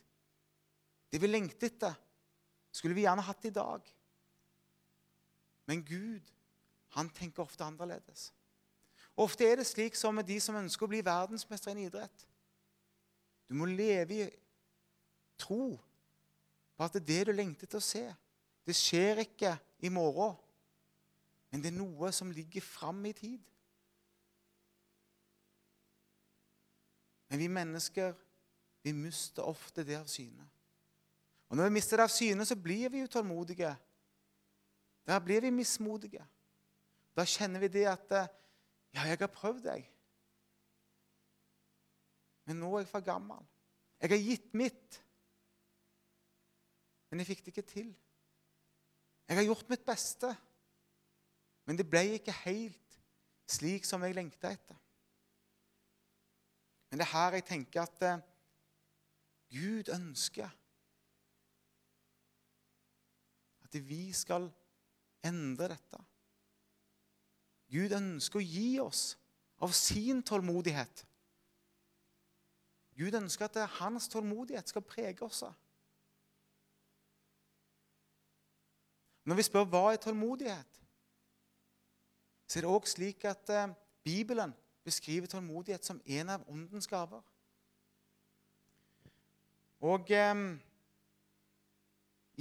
Det 1.11 1.21
vi 1.21 1.29
lengter 1.29 1.69
etter, 1.69 1.93
skulle 2.73 2.95
vi 2.97 3.05
gjerne 3.05 3.25
hatt 3.25 3.45
i 3.45 3.53
dag. 3.53 3.85
Men 5.65 5.83
Gud 5.85 6.33
han 6.93 7.09
tenker 7.09 7.43
ofte 7.43 7.65
annerledes. 7.65 8.31
Ofte 9.17 9.45
er 9.45 9.59
det 9.61 9.67
slik 9.69 9.95
som 9.95 10.15
med 10.15 10.27
de 10.27 10.39
som 10.41 10.57
ønsker 10.57 10.85
å 10.85 10.89
bli 10.89 11.01
verdensmester 11.05 11.77
i 11.77 11.87
idrett. 11.87 12.25
Du 13.49 13.57
må 13.57 13.65
leve 13.69 14.23
i 14.23 14.29
tro 15.37 15.75
på 16.73 16.85
at 16.85 16.95
det 16.95 17.03
er 17.03 17.09
det 17.09 17.29
du 17.29 17.33
lengter 17.37 17.69
til 17.69 17.81
å 17.81 17.85
se. 17.85 18.03
Det 18.65 18.75
skjer 18.77 19.23
ikke 19.25 19.53
i 19.83 19.91
morgen, 19.93 20.37
men 21.51 21.61
det 21.61 21.69
er 21.69 21.77
noe 21.77 22.09
som 22.15 22.31
ligger 22.33 22.63
fram 22.65 23.03
i 23.05 23.13
tid. 23.13 23.41
Men 27.29 27.41
vi 27.41 27.49
mennesker 27.49 28.13
vi 28.83 28.91
mister 28.93 29.47
ofte 29.47 29.85
det 29.87 29.95
av 29.95 30.09
syne. 30.11 30.43
Og 31.49 31.57
Når 31.57 31.69
vi 31.69 31.75
mister 31.77 31.97
det 31.97 32.03
av 32.03 32.11
syne, 32.11 32.45
så 32.45 32.55
blir 32.59 32.89
vi 32.89 33.03
utålmodige 33.05 33.69
der 35.07 35.19
blir 35.19 35.41
vi 35.41 35.49
mismodige. 35.51 36.23
Da 37.15 37.25
kjenner 37.25 37.59
vi 37.59 37.67
det 37.67 37.87
at 37.91 38.11
Ja, 38.93 39.07
jeg 39.09 39.17
har 39.17 39.27
prøvd, 39.27 39.65
jeg. 39.65 39.87
Men 42.45 42.59
nå 42.61 42.75
er 42.75 42.83
jeg 42.83 42.91
for 42.91 43.01
gammel. 43.01 43.41
Jeg 44.01 44.09
har 44.09 44.21
gitt 44.21 44.53
mitt. 44.53 44.99
Men 47.09 47.19
jeg 47.19 47.27
fikk 47.27 47.41
det 47.45 47.53
ikke 47.53 47.71
til. 47.71 47.89
Jeg 49.27 49.37
har 49.37 49.47
gjort 49.47 49.69
mitt 49.69 49.85
beste. 49.85 50.29
Men 51.65 51.79
det 51.79 51.87
ble 51.89 52.03
ikke 52.19 52.35
helt 52.43 52.99
slik 53.49 53.87
som 53.87 54.03
jeg 54.03 54.15
lengta 54.15 54.51
etter. 54.53 54.77
Men 56.89 56.99
det 56.99 57.07
er 57.07 57.15
her 57.15 57.39
jeg 57.39 57.45
tenker 57.47 57.87
at 57.87 58.03
uh, 58.05 58.19
Gud 59.53 59.89
ønsker 59.89 60.51
at 63.63 63.79
vi 63.87 64.11
skal 64.13 64.51
endre 65.25 65.71
dette. 65.73 65.99
Gud 67.73 67.95
ønsker 67.97 68.39
å 68.39 68.45
gi 68.45 68.69
oss 68.83 69.15
av 69.63 69.73
sin 69.73 70.21
tålmodighet. 70.25 71.05
Gud 72.93 73.15
ønsker 73.17 73.47
at 73.47 73.77
hans 73.79 74.07
tålmodighet 74.11 74.69
skal 74.69 74.85
prege 74.85 75.25
oss. 75.25 75.43
Når 79.23 79.39
vi 79.39 79.45
spør 79.47 79.65
hva 79.71 79.83
er 79.93 80.01
tålmodighet, 80.03 80.79
så 82.45 82.59
er 82.59 82.65
det 82.65 82.69
òg 82.69 82.87
slik 82.91 83.23
at 83.25 83.49
eh, 83.49 83.71
Bibelen 84.03 84.51
beskriver 84.83 85.31
tålmodighet 85.31 85.85
som 85.87 86.01
en 86.05 86.29
av 86.29 86.43
åndens 86.51 86.87
gaver. 86.91 87.23
Og 89.81 90.11
eh, 90.11 90.43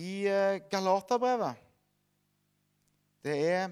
i 0.02 0.12
eh, 0.26 0.58
Galaterbrevet 0.68 1.70
det 3.22 3.48
er 3.48 3.70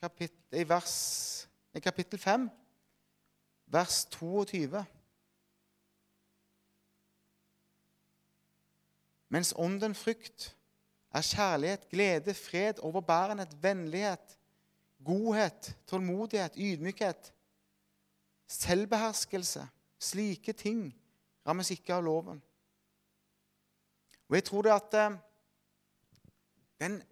kapittel, 0.00 0.60
i, 0.60 0.68
vers, 0.68 1.48
i 1.74 1.80
kapittel 1.80 2.18
5, 2.18 2.48
vers 3.66 4.04
22. 4.04 4.84
Mens 9.28 9.52
ånden 9.56 9.94
frykt 9.94 10.56
er 11.10 11.22
kjærlighet, 11.22 11.88
glede, 11.88 12.34
fred, 12.34 12.78
overbærenhet, 12.78 13.62
vennlighet, 13.62 14.38
godhet, 15.04 15.76
tålmodighet, 15.86 16.52
ydmykhet, 16.56 17.32
selvbeherskelse. 18.46 19.68
Slike 19.98 20.52
ting 20.52 20.94
rammes 21.46 21.70
ikke 21.70 21.94
av 21.94 22.04
loven. 22.06 22.42
Og 24.28 24.36
jeg 24.36 24.44
tror 24.44 24.62
det 24.62 24.74
at 24.74 24.94
eh, 24.94 25.16
den 26.80 27.02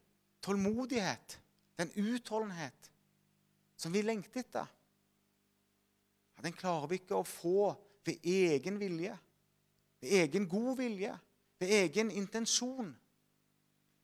tålmodighet 0.43 1.41
den 1.77 1.93
utholdenhet 1.97 2.91
som 3.77 3.93
vi 3.93 4.03
lengter 4.03 4.41
etter, 4.41 4.67
ja, 6.37 6.45
den 6.45 6.57
klarer 6.57 6.89
vi 6.91 7.01
ikke 7.01 7.19
å 7.19 7.27
få 7.27 7.73
ved 8.07 8.25
egen 8.29 8.79
vilje, 8.81 9.17
ved 10.01 10.15
egen 10.23 10.49
god 10.49 10.77
vilje, 10.79 11.13
ved 11.61 11.73
egen 11.83 12.13
intensjon. 12.13 12.93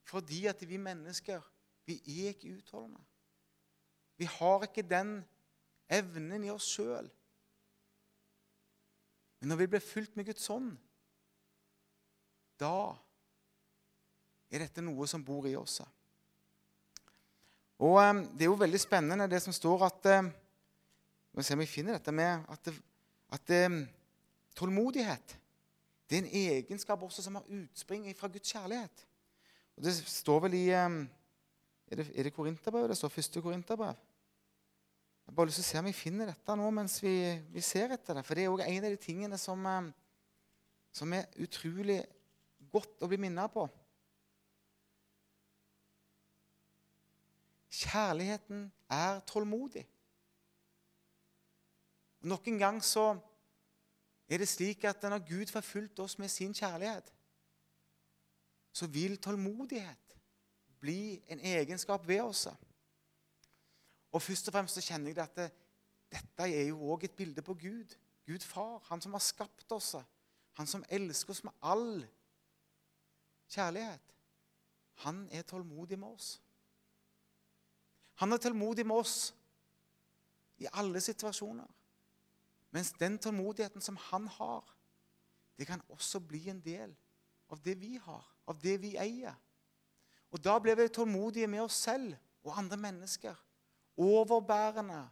Fordi 0.08 0.46
at 0.50 0.62
vi 0.68 0.80
mennesker, 0.80 1.42
vi 1.86 1.98
er 2.00 2.32
ikke 2.32 2.56
utholdende. 2.56 3.02
Vi 4.16 4.26
har 4.28 4.64
ikke 4.66 4.84
den 4.86 5.20
evnen 5.92 6.44
i 6.44 6.50
oss 6.52 6.68
sjøl. 6.74 7.08
Men 9.40 9.52
når 9.52 9.62
vi 9.62 9.70
blir 9.72 9.82
fylt 9.82 10.16
med 10.16 10.28
Guds 10.28 10.50
ånd, 10.54 10.74
da 12.60 12.92
er 14.52 14.62
dette 14.62 14.84
noe 14.84 15.08
som 15.10 15.24
bor 15.24 15.48
i 15.50 15.56
oss. 15.58 15.80
Og 17.82 17.98
um, 17.98 18.22
Det 18.30 18.46
er 18.46 18.50
jo 18.50 18.60
veldig 18.60 18.80
spennende 18.80 19.30
det 19.30 19.42
som 19.42 19.54
står 19.54 19.86
at 19.88 20.10
um, 20.20 20.30
må 21.32 21.42
se 21.42 21.56
om 21.56 21.62
jeg 21.64 21.72
finner 21.72 21.96
dette 21.96 22.12
med 22.14 22.44
at, 22.52 22.68
at 23.34 23.54
um, 23.66 23.80
tålmodighet 24.54 25.38
det 26.12 26.18
er 26.18 26.22
en 26.22 26.34
egenskap 26.36 27.02
også 27.02 27.22
som 27.24 27.38
har 27.38 27.46
utspring 27.48 28.04
fra 28.16 28.28
Guds 28.28 28.50
kjærlighet. 28.52 29.04
Og 29.76 29.84
Det 29.86 29.94
står 29.96 30.40
vel 30.44 30.54
i 30.58 30.66
Er 30.68 31.06
det, 31.96 32.10
er 32.14 32.22
det 32.22 32.34
Korinterbrevet? 32.34 32.88
Det 32.88 32.96
står 32.96 33.08
første 33.08 33.40
Korinterbrev. 33.42 33.96
Jeg 35.22 35.30
har 35.30 35.34
bare 35.34 35.46
lyst 35.46 35.56
til 35.56 35.64
å 35.64 35.70
se 35.70 35.78
om 35.78 35.88
vi 35.88 35.92
finner 35.96 36.28
dette 36.28 36.56
nå 36.56 36.70
mens 36.70 36.98
vi, 37.02 37.14
vi 37.52 37.60
ser 37.64 37.94
etter 37.94 38.18
det. 38.18 38.24
For 38.26 38.34
det 38.36 38.44
er 38.44 38.52
òg 38.52 38.60
en 38.66 38.84
av 38.84 38.90
de 38.90 39.00
tingene 39.00 39.38
som, 39.40 39.64
som 40.92 41.12
er 41.16 41.30
utrolig 41.40 42.02
godt 42.72 43.04
å 43.04 43.08
bli 43.08 43.20
minnet 43.24 43.52
på. 43.54 43.64
Kjærligheten 47.72 48.72
er 48.90 49.20
tålmodig. 49.20 49.86
Nok 52.20 52.48
en 52.48 52.58
gang 52.58 52.84
så 52.84 53.18
er 54.28 54.38
det 54.38 54.48
slik 54.48 54.84
at 54.84 55.02
når 55.02 55.24
Gud 55.28 55.52
har 55.52 55.60
fulgt 55.60 56.00
oss 56.00 56.18
med 56.18 56.28
sin 56.28 56.54
kjærlighet, 56.54 57.12
så 58.72 58.86
vil 58.86 59.16
tålmodighet 59.16 60.16
bli 60.80 61.22
en 61.28 61.40
egenskap 61.40 62.08
ved 62.08 62.20
oss. 62.20 62.46
Og 64.12 64.22
Først 64.22 64.48
og 64.48 64.52
fremst 64.52 64.74
så 64.74 64.84
kjenner 64.84 65.08
jeg 65.08 65.18
at 65.18 65.36
det, 65.36 65.50
dette 66.12 66.48
er 66.48 66.68
jo 66.68 66.92
òg 66.92 67.04
et 67.04 67.16
bilde 67.16 67.42
på 67.42 67.54
Gud. 67.54 67.96
Gud 68.26 68.44
far, 68.44 68.82
han 68.88 69.00
som 69.00 69.12
har 69.12 69.24
skapt 69.24 69.72
oss, 69.72 69.94
han 70.52 70.66
som 70.66 70.84
elsker 70.88 71.32
oss 71.32 71.44
med 71.44 71.52
all 71.62 72.04
kjærlighet. 73.48 74.16
Han 75.04 75.28
er 75.32 75.42
tålmodig 75.42 75.98
med 75.98 76.08
oss. 76.08 76.36
Han 78.20 78.32
er 78.32 78.40
tålmodig 78.42 78.86
med 78.86 78.96
oss 78.96 79.34
i 80.62 80.68
alle 80.72 81.00
situasjoner. 81.00 81.68
Mens 82.72 82.92
den 82.96 83.18
tålmodigheten 83.18 83.84
som 83.84 83.96
han 83.96 84.28
har, 84.28 84.64
det 85.58 85.66
kan 85.68 85.82
også 85.92 86.20
bli 86.20 86.48
en 86.50 86.60
del 86.64 86.94
av 87.52 87.60
det 87.60 87.74
vi 87.80 87.96
har, 88.00 88.24
av 88.48 88.60
det 88.60 88.78
vi 88.80 88.94
eier. 88.96 89.34
Og 90.32 90.40
da 90.40 90.56
blir 90.60 90.78
vi 90.78 90.88
tålmodige 90.88 91.50
med 91.50 91.66
oss 91.66 91.82
selv 91.84 92.14
og 92.42 92.56
andre 92.58 92.78
mennesker. 92.80 93.36
Overbærende. 94.00 95.02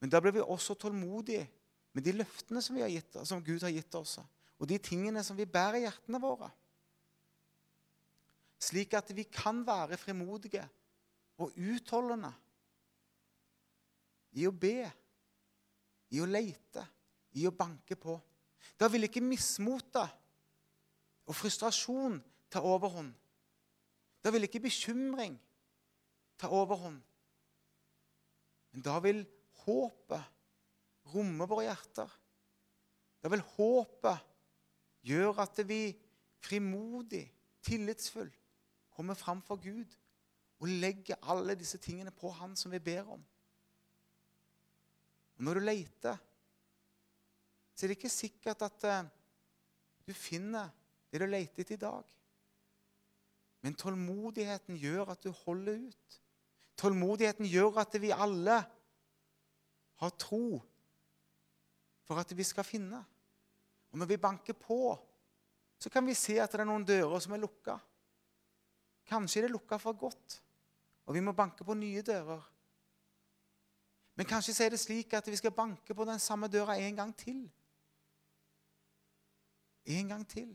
Men 0.00 0.12
da 0.12 0.20
blir 0.22 0.38
vi 0.38 0.44
også 0.44 0.74
tålmodige 0.78 1.48
med 1.92 2.06
de 2.06 2.14
løftene 2.20 2.62
som, 2.62 2.78
gitt, 2.78 3.18
som 3.26 3.42
Gud 3.44 3.64
har 3.66 3.74
gitt 3.74 3.94
oss, 3.98 4.20
og 4.60 4.68
de 4.68 4.78
tingene 4.78 5.24
som 5.26 5.36
vi 5.36 5.48
bærer 5.48 5.80
i 5.80 5.84
hjertene 5.88 6.20
våre. 6.22 6.50
Slik 8.60 8.94
at 8.94 9.10
vi 9.16 9.24
kan 9.24 9.64
være 9.66 9.98
frimodige 9.98 10.62
og 11.40 11.56
utholdende 11.56 12.30
i 14.36 14.46
å 14.46 14.52
be, 14.54 14.84
i 16.14 16.20
å 16.22 16.28
leite, 16.28 16.84
i 17.38 17.46
å 17.48 17.54
banke 17.54 17.96
på. 17.98 18.16
Da 18.78 18.88
vil 18.90 19.06
ikke 19.06 19.22
mismotet 19.24 20.18
og 21.26 21.36
frustrasjon 21.36 22.18
ta 22.50 22.62
overhånd. 22.66 23.12
Da 24.20 24.32
vil 24.34 24.44
ikke 24.46 24.62
bekymring 24.62 25.36
ta 26.40 26.50
overhånd. 26.52 27.00
Men 28.70 28.84
da 28.86 28.98
vil 29.02 29.24
håpet 29.64 31.10
romme 31.14 31.46
våre 31.48 31.66
hjerter. 31.66 32.10
Da 33.20 33.30
vil 33.32 33.42
håpet 33.56 34.28
gjøre 35.08 35.46
at 35.46 35.62
vi 35.66 35.82
frimodig, 36.40 37.24
tillitsfull, 37.64 38.30
kommer 38.94 39.16
fram 39.18 39.42
for 39.44 39.60
Gud 39.60 39.99
og 40.60 40.68
legger 40.68 41.20
alle 41.32 41.56
disse 41.56 41.80
tingene 41.80 42.12
på 42.12 42.30
Han 42.36 42.56
som 42.56 42.72
vi 42.72 42.80
ber 42.84 43.08
om. 43.08 43.22
Og 45.36 45.44
Når 45.44 45.54
du 45.54 45.60
leter, 45.64 46.16
så 47.74 47.86
er 47.86 47.88
det 47.88 47.96
ikke 47.96 48.12
sikkert 48.12 48.62
at 48.66 48.84
uh, 48.84 49.08
du 50.04 50.12
finner 50.12 50.68
det 51.10 51.22
du 51.22 51.26
leter 51.26 51.64
etter 51.64 51.78
i 51.78 51.80
dag. 51.80 52.10
Men 53.64 53.76
tålmodigheten 53.76 54.76
gjør 54.76 55.14
at 55.14 55.24
du 55.24 55.30
holder 55.44 55.80
ut. 55.88 56.18
Tålmodigheten 56.76 57.48
gjør 57.48 57.80
at 57.80 57.96
vi 58.00 58.12
alle 58.12 58.58
har 60.00 60.12
tro 60.20 60.60
for 62.04 62.20
at 62.20 62.36
vi 62.36 62.44
skal 62.44 62.64
finne. 62.64 63.00
Og 63.92 63.98
når 63.98 64.12
vi 64.12 64.20
banker 64.20 64.56
på, 64.56 64.92
så 65.80 65.90
kan 65.92 66.04
vi 66.06 66.14
se 66.16 66.36
at 66.40 66.52
det 66.52 66.60
er 66.60 66.68
noen 66.68 66.84
dører 66.84 67.20
som 67.20 67.32
er 67.36 67.42
lukka. 67.42 67.78
Kanskje 69.08 69.40
er 69.40 69.48
det 69.48 69.54
lukka 69.56 69.80
for 69.80 69.96
godt 69.96 70.40
og 71.06 71.14
vi 71.14 71.22
må 71.24 71.32
banke 71.36 71.64
på 71.64 71.74
nye 71.74 72.02
dører. 72.06 72.42
Men 74.16 74.28
kanskje 74.28 74.54
så 74.54 74.64
er 74.66 74.74
det 74.74 74.82
slik 74.82 75.14
at 75.16 75.28
vi 75.30 75.38
skal 75.38 75.54
banke 75.54 75.94
på 75.96 76.04
den 76.04 76.18
samme 76.18 76.48
døra 76.48 76.76
en 76.76 76.96
gang 76.96 77.14
til. 77.16 77.46
En 79.84 80.08
gang 80.08 80.26
til. 80.28 80.50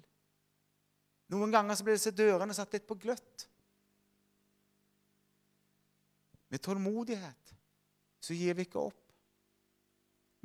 Noen 1.34 1.52
ganger 1.52 1.76
så 1.76 1.84
blir 1.84 1.98
disse 1.98 2.14
dørene 2.14 2.54
satt 2.54 2.76
litt 2.76 2.86
på 2.86 2.98
gløtt. 3.02 3.48
Med 6.54 6.62
tålmodighet 6.62 7.56
så 8.22 8.38
gir 8.38 8.54
vi 8.54 8.68
ikke 8.68 8.84
opp. 8.86 9.02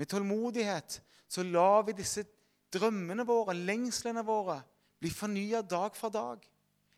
Med 0.01 0.09
tålmodighet 0.09 0.97
så 1.29 1.45
lar 1.45 1.85
vi 1.85 1.99
disse 1.99 2.25
drømmene 2.73 3.27
våre, 3.29 3.53
lengslene 3.55 4.25
våre, 4.25 4.63
bli 5.01 5.13
fornya 5.13 5.61
dag 5.61 5.93
for 5.97 6.13
dag. 6.13 6.41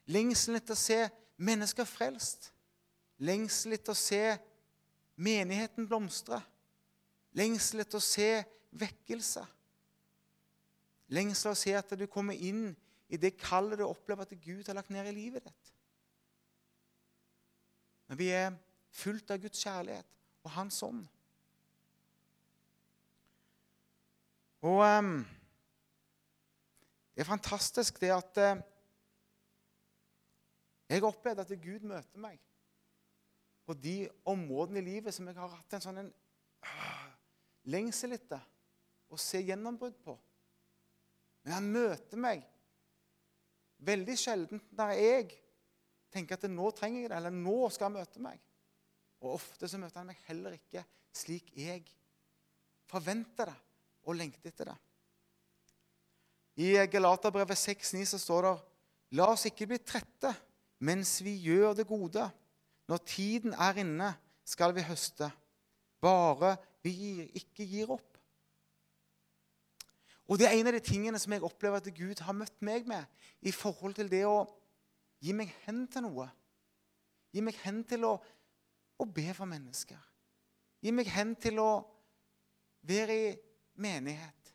Lengselen 0.06 0.60
etter 0.60 0.78
å 0.78 0.78
se 0.78 1.00
mennesker 1.42 1.86
frelst. 1.88 2.51
Lengsel 3.22 3.76
etter 3.76 3.94
å 3.94 3.98
se 3.98 4.22
menigheten 5.22 5.86
blomstre. 5.86 6.40
Lengsel 7.38 7.84
etter 7.84 8.00
å 8.00 8.04
se 8.04 8.30
vekkelse. 8.74 9.44
Lengsel 11.12 11.52
etter 11.52 11.58
å 11.58 11.62
se 11.62 11.76
at 11.78 11.94
du 11.98 12.06
kommer 12.10 12.34
inn 12.34 12.72
i 13.12 13.20
det 13.20 13.34
kallet 13.38 13.78
du 13.78 13.84
opplever 13.86 14.26
at 14.26 14.34
Gud 14.42 14.66
har 14.66 14.78
lagt 14.78 14.90
ned 14.90 15.06
i 15.10 15.14
livet 15.14 15.44
ditt. 15.44 15.72
Når 18.08 18.18
vi 18.18 18.28
er 18.34 18.54
fullt 18.92 19.30
av 19.32 19.40
Guds 19.40 19.60
kjærlighet 19.62 20.08
og 20.42 20.54
Hans 20.56 20.82
ånd. 20.84 21.04
Og 24.62 24.80
um, 24.82 25.14
det 27.12 27.22
er 27.22 27.28
fantastisk 27.28 27.98
det 28.00 28.12
at 28.14 28.40
uh, 28.40 28.62
jeg 30.88 31.00
har 31.00 31.08
opplevd 31.08 31.42
at 31.44 31.54
Gud 31.62 31.86
møter 31.88 32.20
meg 32.20 32.40
på 33.72 33.78
de 33.80 33.96
områdene 34.28 34.82
i 34.82 34.88
livet 34.90 35.14
som 35.16 35.28
jeg 35.28 35.38
har 35.40 35.48
hatt 35.48 35.76
en 35.78 35.80
sånn 35.80 36.00
en, 36.02 36.08
øh, 36.68 37.04
lengsel 37.72 38.12
etter 38.18 38.42
å 39.08 39.16
se 39.16 39.40
gjennombrudd 39.40 39.96
på. 40.04 40.16
Men 41.42 41.54
han 41.56 41.70
møter 41.72 42.20
meg 42.20 42.44
veldig 43.80 44.16
sjelden 44.20 44.60
når 44.76 44.92
jeg 44.98 45.38
tenker 46.12 46.36
at 46.36 46.44
nå 46.52 46.68
trenger 46.76 47.06
jeg 47.06 47.12
det, 47.14 47.16
eller 47.16 47.32
nå 47.32 47.56
skal 47.72 47.88
han 47.88 47.96
møte 47.96 48.20
meg. 48.20 48.42
Og 49.24 49.38
ofte 49.38 49.70
så 49.70 49.80
møter 49.80 50.02
han 50.02 50.10
meg 50.12 50.20
heller 50.28 50.58
ikke 50.58 50.84
slik 51.16 51.48
jeg 51.56 51.86
forventer 52.92 53.48
det 53.48 53.56
og 54.04 54.18
lengter 54.18 54.52
etter 54.52 54.68
det. 54.68 54.76
I 56.60 56.74
Galaterbrevet 56.92 57.56
6,9 57.56 58.04
så 58.12 58.20
står 58.20 58.50
det 58.50 58.54
La 59.16 59.32
oss 59.32 59.48
ikke 59.48 59.70
bli 59.70 59.80
trette 59.80 60.34
mens 60.84 61.14
vi 61.24 61.38
gjør 61.46 61.78
det 61.78 61.88
gode. 61.88 62.28
Når 62.90 63.02
tiden 63.06 63.54
er 63.54 63.78
inne, 63.82 64.10
skal 64.44 64.74
vi 64.74 64.84
høste. 64.86 65.30
Bare 66.02 66.56
vi 66.82 67.22
ikke 67.38 67.66
gir 67.66 67.92
opp. 67.94 68.18
Og 70.30 70.38
Det 70.38 70.46
er 70.46 70.56
en 70.56 70.66
av 70.70 70.72
de 70.72 70.80
tingene 70.80 71.18
som 71.20 71.32
jeg 71.34 71.44
opplever 71.44 71.82
at 71.82 71.94
Gud 71.94 72.20
har 72.24 72.36
møtt 72.36 72.62
meg 72.64 72.86
med 72.88 73.04
i 73.42 73.52
forhold 73.52 73.94
til 73.98 74.08
det 74.10 74.22
å 74.24 74.46
gi 75.22 75.34
meg 75.36 75.50
hen 75.66 75.84
til 75.92 76.06
noe. 76.06 76.28
Gi 77.32 77.42
meg 77.44 77.58
hen 77.64 77.82
til 77.88 78.06
å, 78.08 78.14
å 78.98 79.04
be 79.04 79.26
for 79.36 79.50
mennesker. 79.50 79.98
Gi 80.82 80.92
meg 80.94 81.10
hen 81.12 81.34
til 81.38 81.60
å 81.62 81.70
være 82.88 83.18
i 83.18 83.28
menighet. 83.82 84.54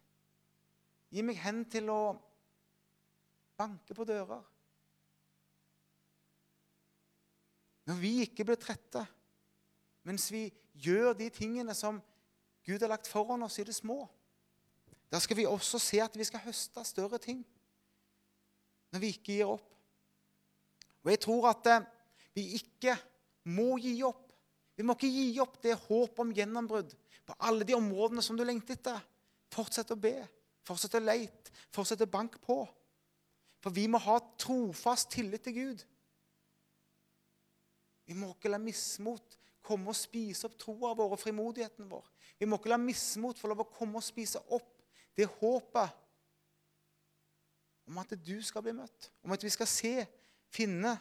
Gi 1.14 1.24
meg 1.24 1.40
hen 1.40 1.64
til 1.72 1.92
å 1.94 2.02
banke 3.58 3.96
på 3.96 4.06
dører. 4.08 4.44
Når 7.88 8.00
vi 8.02 8.14
ikke 8.26 8.46
blir 8.48 8.60
trette, 8.60 9.06
mens 10.08 10.28
vi 10.32 10.48
gjør 10.76 11.16
de 11.18 11.30
tingene 11.34 11.76
som 11.76 12.02
Gud 12.68 12.84
har 12.84 12.92
lagt 12.92 13.08
foran 13.08 13.46
oss 13.48 13.60
i 13.60 13.66
det 13.68 13.76
små, 13.76 14.02
da 15.08 15.22
skal 15.24 15.40
vi 15.40 15.48
også 15.48 15.80
se 15.80 16.02
at 16.04 16.18
vi 16.20 16.28
skal 16.28 16.44
høste 16.44 16.84
større 16.84 17.20
ting. 17.24 17.46
Når 18.92 19.04
vi 19.04 19.12
ikke 19.16 19.38
gir 19.38 19.52
opp. 19.56 19.68
Og 21.04 21.12
jeg 21.14 21.22
tror 21.24 21.50
at 21.54 21.68
eh, 21.72 21.86
vi 22.36 22.44
ikke 22.60 22.98
må 23.56 23.78
gi 23.80 23.96
opp. 24.04 24.26
Vi 24.76 24.84
må 24.86 24.96
ikke 24.98 25.10
gi 25.12 25.28
opp 25.42 25.56
det 25.64 25.78
håp 25.88 26.20
om 26.20 26.34
gjennombrudd 26.36 26.92
på 27.28 27.36
alle 27.48 27.68
de 27.68 27.76
områdene 27.76 28.24
som 28.24 28.38
du 28.38 28.44
lengter 28.44 28.76
etter. 28.76 29.00
Fortsett 29.52 29.92
å 29.96 30.00
be. 30.00 30.16
Fortsett 30.68 30.98
å 31.00 31.04
leite. 31.04 31.54
Fortsett 31.72 32.04
å 32.04 32.12
banke 32.12 32.40
på. 32.44 32.60
For 33.64 33.74
vi 33.74 33.88
må 33.92 34.00
ha 34.04 34.20
trofast 34.40 35.12
tillit 35.16 35.48
til 35.48 35.56
Gud. 35.56 35.86
Vi 38.08 38.16
må 38.16 38.32
ikke 38.32 38.52
la 38.52 38.60
mismot 38.62 39.36
komme 39.68 39.92
og 39.92 40.00
spise 40.00 40.48
opp 40.48 40.56
troa 40.60 40.94
vår 40.96 41.16
og 41.18 41.20
frimodigheten 41.20 41.90
vår. 41.92 42.06
Vi 42.40 42.48
må 42.48 42.60
ikke 42.60 42.72
la 42.72 42.80
mismot 42.80 43.40
få 43.40 43.52
lov 43.52 43.66
å 43.66 43.72
komme 43.72 44.00
og 44.00 44.06
spise 44.06 44.40
opp 44.56 44.74
det 45.18 45.28
håpet 45.40 46.04
om 47.88 48.00
at 48.00 48.14
du 48.20 48.36
skal 48.44 48.64
bli 48.64 48.76
møtt, 48.76 49.10
om 49.24 49.34
at 49.34 49.44
vi 49.44 49.52
skal 49.52 49.70
se, 49.70 49.94
finne 50.52 50.94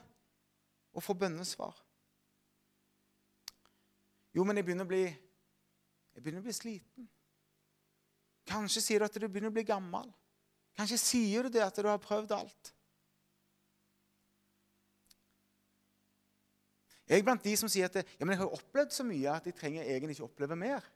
og 0.97 1.03
få 1.05 1.15
bønnesvar. 1.19 1.75
Jo, 4.35 4.45
men 4.45 4.59
jeg 4.59 4.67
begynner 4.67 4.87
å 4.87 4.91
bli, 4.91 5.05
jeg 5.07 6.23
begynner 6.23 6.43
å 6.43 6.47
bli 6.47 6.55
sliten. 6.55 7.09
Kanskje 8.47 8.83
sier 8.85 9.03
du 9.03 9.09
at 9.09 9.19
du 9.19 9.27
begynner 9.27 9.51
å 9.51 9.57
bli 9.57 9.67
gammel. 9.67 10.11
Kanskje 10.77 10.99
sier 11.01 11.47
du 11.47 11.57
det 11.57 11.65
at 11.65 11.79
du 11.81 11.89
har 11.89 12.03
prøvd 12.03 12.35
alt. 12.37 12.73
Jeg 17.07 17.21
er 17.21 17.27
blant 17.27 17.45
de 17.45 17.53
som 17.59 17.71
sier 17.71 17.87
at 17.87 18.01
ja, 18.03 18.25
men 18.25 18.35
jeg 18.35 18.43
har 18.43 18.57
opplevd 18.57 18.95
så 18.95 19.07
mye 19.07 19.31
at 19.31 19.47
jeg 19.47 19.55
trenger 19.59 19.87
egentlig 19.87 20.17
ikke 20.17 20.27
oppleve 20.27 20.59
mer. 20.59 20.87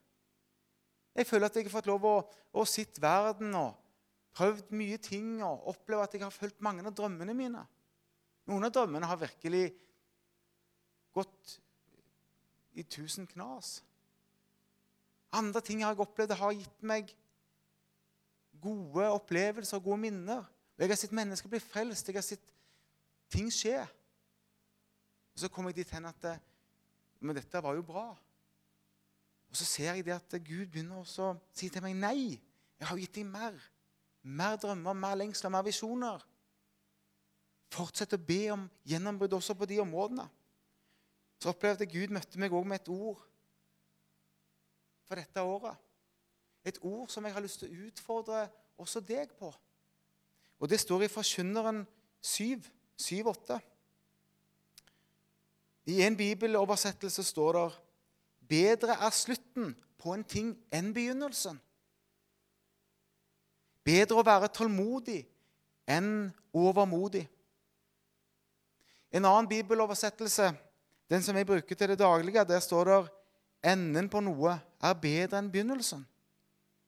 Jeg 1.15 1.27
føler 1.27 1.47
at 1.47 1.59
jeg 1.59 1.67
har 1.67 1.75
fått 1.75 1.91
lov 1.91 2.07
å, 2.07 2.17
å 2.55 2.65
sitte 2.67 3.03
verden 3.03 3.55
og 3.59 3.77
prøvd 4.35 4.73
mye 4.79 4.99
ting 5.03 5.39
og 5.43 5.69
oppleve 5.73 6.07
at 6.07 6.15
jeg 6.15 6.25
har 6.25 6.35
fulgt 6.35 6.63
mange 6.63 6.83
av 6.87 6.95
drømmene 6.97 7.35
mine. 7.37 7.63
Noen 8.51 8.67
av 8.67 8.75
drømmene 8.75 9.07
har 9.07 9.21
virkelig 9.21 9.69
gått 11.15 11.57
i 12.79 12.85
tusen 12.87 13.27
knas. 13.31 13.81
Andre 15.35 15.63
ting 15.63 15.83
har 15.85 15.95
jeg 15.95 16.03
opplevd 16.03 16.35
har 16.39 16.57
gitt 16.57 16.87
meg 16.87 17.11
gode 18.61 19.07
opplevelser 19.15 19.79
og 19.79 19.87
gode 19.87 20.03
minner. 20.07 20.43
Jeg 20.79 20.91
har 20.91 20.99
sett 20.99 21.15
mennesker 21.15 21.51
bli 21.53 21.61
frelst. 21.63 22.09
Jeg 22.09 22.19
har 22.19 22.27
sett 22.27 22.53
ting 23.31 23.51
skje. 23.53 23.79
Og 25.35 25.43
så 25.43 25.51
kom 25.53 25.69
jeg 25.71 25.81
dit 25.81 25.93
hen 25.95 26.09
at 26.11 26.27
Men 27.21 27.37
dette 27.37 27.63
var 27.63 27.75
jo 27.77 27.83
bra. 27.85 28.09
Og 29.51 29.57
så 29.57 29.65
ser 29.65 29.95
jeg 29.95 30.05
det 30.07 30.15
at 30.15 30.37
Gud 30.47 30.71
begynner 30.71 31.03
å 31.03 31.35
si 31.53 31.69
til 31.69 31.83
meg 31.85 31.97
nei. 31.99 32.39
Jeg 32.81 32.89
har 32.89 32.97
gitt 32.97 33.19
deg 33.19 33.27
mer. 33.29 33.57
Mer 34.23 34.57
drømmer, 34.61 34.97
mer 34.97 35.19
lengsler, 35.19 35.53
mer 35.53 35.67
visjoner. 35.67 36.23
Fortsett 37.71 38.15
å 38.17 38.21
be 38.21 38.45
om 38.55 38.65
gjennombrudd 38.89 39.37
også 39.37 39.55
på 39.59 39.69
de 39.69 39.81
områdene. 39.83 40.27
Så 41.41 41.53
opplevde 41.53 41.87
jeg 41.87 41.93
Gud 41.95 42.15
møtte 42.15 42.41
meg 42.41 42.55
òg 42.55 42.67
med 42.69 42.81
et 42.81 42.91
ord 42.93 43.21
for 45.09 45.19
dette 45.19 45.43
året. 45.43 45.77
Et 46.65 46.79
ord 46.85 47.09
som 47.11 47.25
jeg 47.25 47.35
har 47.35 47.43
lyst 47.43 47.63
til 47.63 47.71
å 47.71 47.87
utfordre 47.89 48.45
også 48.81 49.01
deg 49.03 49.33
på. 49.39 49.51
Og 50.61 50.69
Det 50.69 50.81
står 50.81 51.07
i 51.07 51.09
Forkynneren 51.09 51.87
7, 52.21 52.61
7-8. 53.01 53.57
I 55.89 56.03
en 56.05 56.17
bibeloversettelse 56.17 57.25
står 57.25 57.57
det 57.57 57.69
Bedre 58.51 58.97
er 58.99 59.13
slutten 59.15 59.75
på 60.01 60.15
en 60.15 60.25
ting 60.27 60.55
enn 60.75 60.91
begynnelsen. 60.95 61.61
Bedre 63.87 64.19
å 64.19 64.27
være 64.27 64.51
tålmodig 64.53 65.21
enn 65.89 66.33
overmodig. 66.53 67.23
En 69.15 69.27
annen 69.27 69.49
bibeloversettelse, 69.51 70.51
den 71.11 71.23
som 71.23 71.39
jeg 71.39 71.47
bruker 71.47 71.79
til 71.79 71.93
det 71.93 71.99
daglige, 72.03 72.45
der 72.47 72.63
står 72.63 72.91
det 72.91 72.99
enden 73.73 74.11
på 74.11 74.23
noe 74.25 74.57
er 74.83 74.99
bedre 74.99 75.39
enn 75.39 75.51
begynnelsen. 75.53 76.05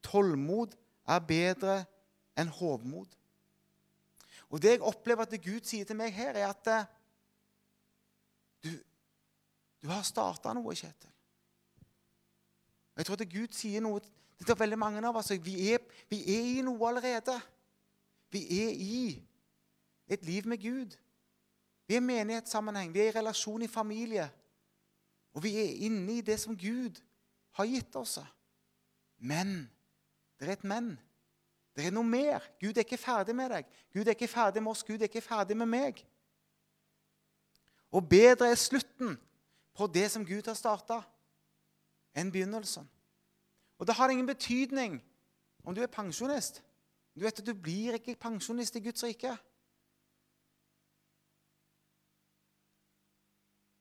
Tålmod 0.03 0.75
er 1.07 1.27
bedre 1.27 1.83
enn 2.39 2.51
hovmod. 2.51 3.09
Og 4.53 4.61
Det 4.61 4.75
jeg 4.75 4.85
opplever 4.85 5.25
at 5.25 5.43
Gud 5.43 5.65
sier 5.65 5.87
til 5.89 5.97
meg 5.97 6.13
her, 6.13 6.37
er 6.37 6.51
at 6.51 6.69
eh, 6.69 6.89
du 9.83 9.91
har 9.91 10.03
starta 10.07 10.53
noe, 10.55 10.75
Kjetil. 10.79 11.11
Jeg 12.97 13.07
tror 13.07 13.19
at 13.19 13.31
Gud 13.33 13.55
sier 13.57 13.83
noe 13.83 14.03
til 14.43 14.59
veldig 14.59 14.79
mange 14.79 15.03
av 15.09 15.17
oss. 15.17 15.33
Vi 15.43 15.57
er, 15.73 15.81
vi 16.11 16.21
er 16.29 16.49
i 16.59 16.65
noe 16.65 16.89
allerede. 16.89 17.35
Vi 18.33 18.43
er 18.61 18.71
i 18.71 18.99
et 20.13 20.25
liv 20.27 20.47
med 20.47 20.61
Gud. 20.63 20.97
Vi 21.87 21.97
er 21.97 22.03
i 22.03 22.05
menighetssammenheng, 22.05 22.93
vi 22.95 23.01
er 23.01 23.11
i 23.11 23.17
relasjon 23.17 23.65
i 23.65 23.71
familie. 23.71 24.29
Og 25.33 25.43
vi 25.43 25.57
er 25.59 25.87
inne 25.89 26.19
i 26.19 26.25
det 26.25 26.39
som 26.41 26.57
Gud 26.57 27.01
har 27.57 27.69
gitt 27.69 27.97
oss. 27.97 28.19
Men 29.19 29.65
det 30.39 30.49
er 30.49 30.53
et 30.53 30.65
men. 30.69 30.95
Det 31.77 31.87
er 31.89 31.95
noe 31.95 32.05
mer. 32.05 32.45
Gud 32.61 32.77
er 32.77 32.85
ikke 32.85 33.01
ferdig 33.01 33.35
med 33.37 33.51
deg. 33.55 33.69
Gud 33.93 34.07
er 34.07 34.15
ikke 34.15 34.29
ferdig 34.29 34.63
med 34.63 34.75
oss. 34.75 34.85
Gud 34.85 35.01
er 35.01 35.09
ikke 35.09 35.25
ferdig 35.25 35.57
med 35.57 35.71
meg. 35.73 36.03
Og 37.93 38.05
bedre 38.09 38.51
er 38.53 38.61
slutten 38.61 39.17
på 39.75 39.87
det 39.87 40.11
som 40.13 40.27
Gud 40.27 40.47
har 40.47 40.57
starta, 40.59 41.01
enn 42.15 42.33
begynnelsen. 42.33 42.89
Og 43.81 43.87
det 43.89 43.97
har 43.97 44.13
ingen 44.13 44.29
betydning 44.29 45.01
om 45.65 45.75
du 45.75 45.83
er 45.83 45.91
pensjonist. 45.91 46.63
Du 47.15 47.25
vet 47.25 47.39
at 47.39 47.47
du 47.47 47.55
blir 47.55 47.97
ikke 47.97 48.17
pensjonist 48.21 48.77
i 48.77 48.85
Guds 48.85 49.05
rike. 49.05 49.33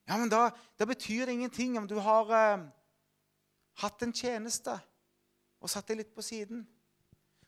Ja, 0.07 0.17
men 0.17 0.31
da, 0.31 0.49
da 0.79 0.87
betyr 0.89 1.25
det 1.25 1.37
ingenting 1.37 1.77
om 1.79 1.87
du 1.87 1.95
har 2.03 2.31
eh, 2.35 2.63
hatt 3.79 4.03
en 4.03 4.11
tjeneste 4.15 4.73
og 5.61 5.71
satt 5.71 5.87
deg 5.87 6.01
litt 6.01 6.15
på 6.15 6.25
siden. 6.25 6.65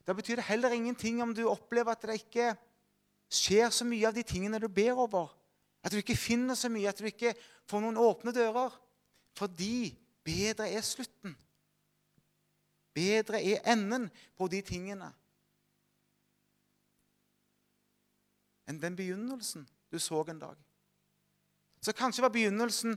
Da 0.08 0.16
betyr 0.16 0.40
det 0.40 0.48
heller 0.48 0.76
ingenting 0.76 1.22
om 1.24 1.34
du 1.36 1.44
opplever 1.50 1.92
at 1.96 2.06
det 2.08 2.22
ikke 2.22 2.54
skjer 3.34 3.72
så 3.74 3.88
mye 3.88 4.08
av 4.08 4.16
de 4.16 4.24
tingene 4.28 4.62
du 4.62 4.70
ber 4.72 5.00
over. 5.00 5.32
At 5.84 5.92
du 5.92 6.00
ikke 6.00 6.16
finner 6.16 6.56
så 6.56 6.70
mye, 6.72 6.88
at 6.90 7.00
du 7.00 7.08
ikke 7.10 7.34
får 7.70 7.84
noen 7.84 8.00
åpne 8.00 8.34
dører. 8.36 8.76
Fordi 9.36 9.92
bedre 10.24 10.70
er 10.72 10.86
slutten. 10.86 11.36
Bedre 12.94 13.42
er 13.42 13.66
enden 13.74 14.08
på 14.38 14.48
de 14.48 14.62
tingene 14.66 15.12
enn 18.70 18.80
den 18.80 18.96
begynnelsen 18.96 19.66
du 19.92 20.00
så 20.00 20.24
en 20.30 20.40
dag. 20.40 20.58
Så 21.84 21.94
kanskje 21.94 22.24
var 22.24 22.32
begynnelsen 22.34 22.96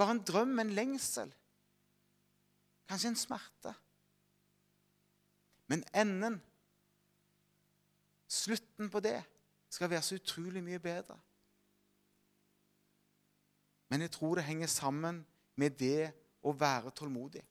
bare 0.00 0.16
en 0.16 0.22
drøm, 0.24 0.58
en 0.58 0.72
lengsel. 0.74 1.30
Kanskje 2.88 3.12
en 3.12 3.20
smerte. 3.20 3.74
Men 5.68 5.84
enden, 5.94 6.40
slutten 8.28 8.90
på 8.90 9.00
det, 9.04 9.20
skal 9.70 9.90
være 9.90 10.02
så 10.02 10.18
utrolig 10.18 10.62
mye 10.64 10.80
bedre. 10.82 11.16
Men 13.88 14.00
jeg 14.00 14.10
tror 14.10 14.34
det 14.34 14.44
henger 14.44 14.70
sammen 14.70 15.24
med 15.56 15.76
det 15.78 16.12
å 16.44 16.52
være 16.56 16.92
tålmodig. 16.96 17.42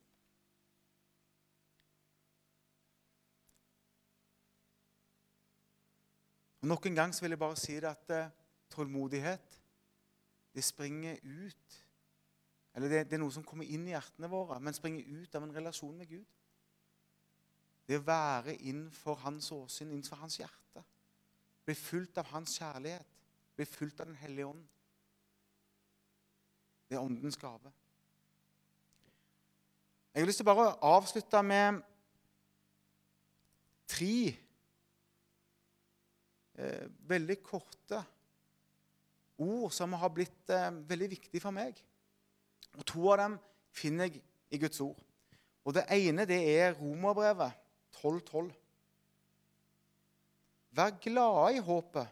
Og 6.63 6.67
Nok 6.67 6.86
en 6.86 6.96
gang 6.96 7.13
så 7.15 7.25
vil 7.25 7.36
jeg 7.36 7.40
bare 7.40 7.60
si 7.60 7.73
det 7.75 7.90
at 7.90 8.12
uh, 8.15 8.31
tålmodighet 8.71 9.60
det 10.54 10.63
springer 10.63 11.17
ut 11.23 11.79
Eller 12.75 12.90
det, 12.90 13.02
det, 13.10 13.17
er 13.17 13.21
noe 13.21 13.34
som 13.34 13.44
kommer 13.46 13.67
inn 13.69 13.84
i 13.86 13.92
hjertene 13.92 14.29
våre, 14.31 14.56
men 14.63 14.73
springer 14.73 15.06
ut 15.06 15.36
av 15.36 15.44
en 15.46 15.52
relasjon 15.54 15.98
med 15.98 16.08
Gud. 16.10 16.29
Det 17.86 18.00
å 18.00 18.06
være 18.08 18.56
innenfor 18.56 19.19
hans 19.21 19.52
åsyn, 19.54 19.92
innenfor 19.92 20.17
hans 20.23 20.40
hjerte. 20.40 20.81
Bli 21.67 21.75
fulgt 21.77 22.17
av 22.17 22.31
hans 22.31 22.56
kjærlighet. 22.58 23.19
Bli 23.54 23.67
fulgt 23.69 24.02
av 24.02 24.10
Den 24.10 24.17
hellige 24.23 24.48
ånd. 24.48 24.63
Det 26.90 26.98
er 26.98 27.02
åndens 27.02 27.38
gave. 27.38 27.71
Jeg 30.13 30.21
har 30.21 30.29
lyst 30.29 30.42
til 30.44 30.46
bare 30.46 30.67
å 30.69 30.98
avslutte 31.00 31.40
med 31.42 31.79
tre 33.90 34.15
eh, 36.54 36.86
veldig 37.10 37.38
korte 37.42 38.04
ord 39.42 39.73
som 39.73 39.96
har 39.98 40.13
blitt 40.13 40.54
eh, 40.54 40.69
veldig 40.90 41.10
viktige 41.15 41.42
for 41.42 41.56
meg. 41.56 41.79
Og 42.77 42.86
To 42.90 43.08
av 43.13 43.23
dem 43.23 43.40
finner 43.73 44.10
jeg 44.10 44.21
i 44.54 44.62
Guds 44.62 44.81
ord. 44.86 45.00
Og 45.63 45.73
Det 45.73 45.86
ene 45.96 46.27
det 46.29 46.40
er 46.60 46.75
Romerbrevet 46.77 47.58
12.12. 47.98 48.52
Vær 50.73 50.98
glade 51.02 51.56
i 51.56 51.62
håpet, 51.62 52.08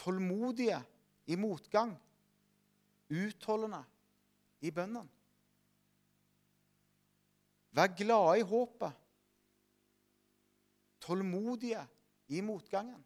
tålmodige 0.00 0.80
i 1.26 1.36
motgang, 1.36 1.92
utholdende 3.14 3.82
i 4.64 4.70
bønnen. 4.74 5.08
Vær 7.74 7.90
glade 7.98 8.38
i 8.38 8.46
håpet. 8.46 9.00
Tålmodige 11.04 11.82
i 12.32 12.40
motgangen. 12.40 13.02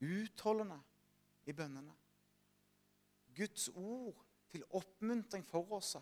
Utholdende 0.00 0.80
i 1.46 1.52
bønnene. 1.52 1.92
Guds 3.36 3.68
ord 3.68 4.24
til 4.50 4.64
oppmuntring 4.74 5.44
for 5.46 5.76
oss, 5.76 5.96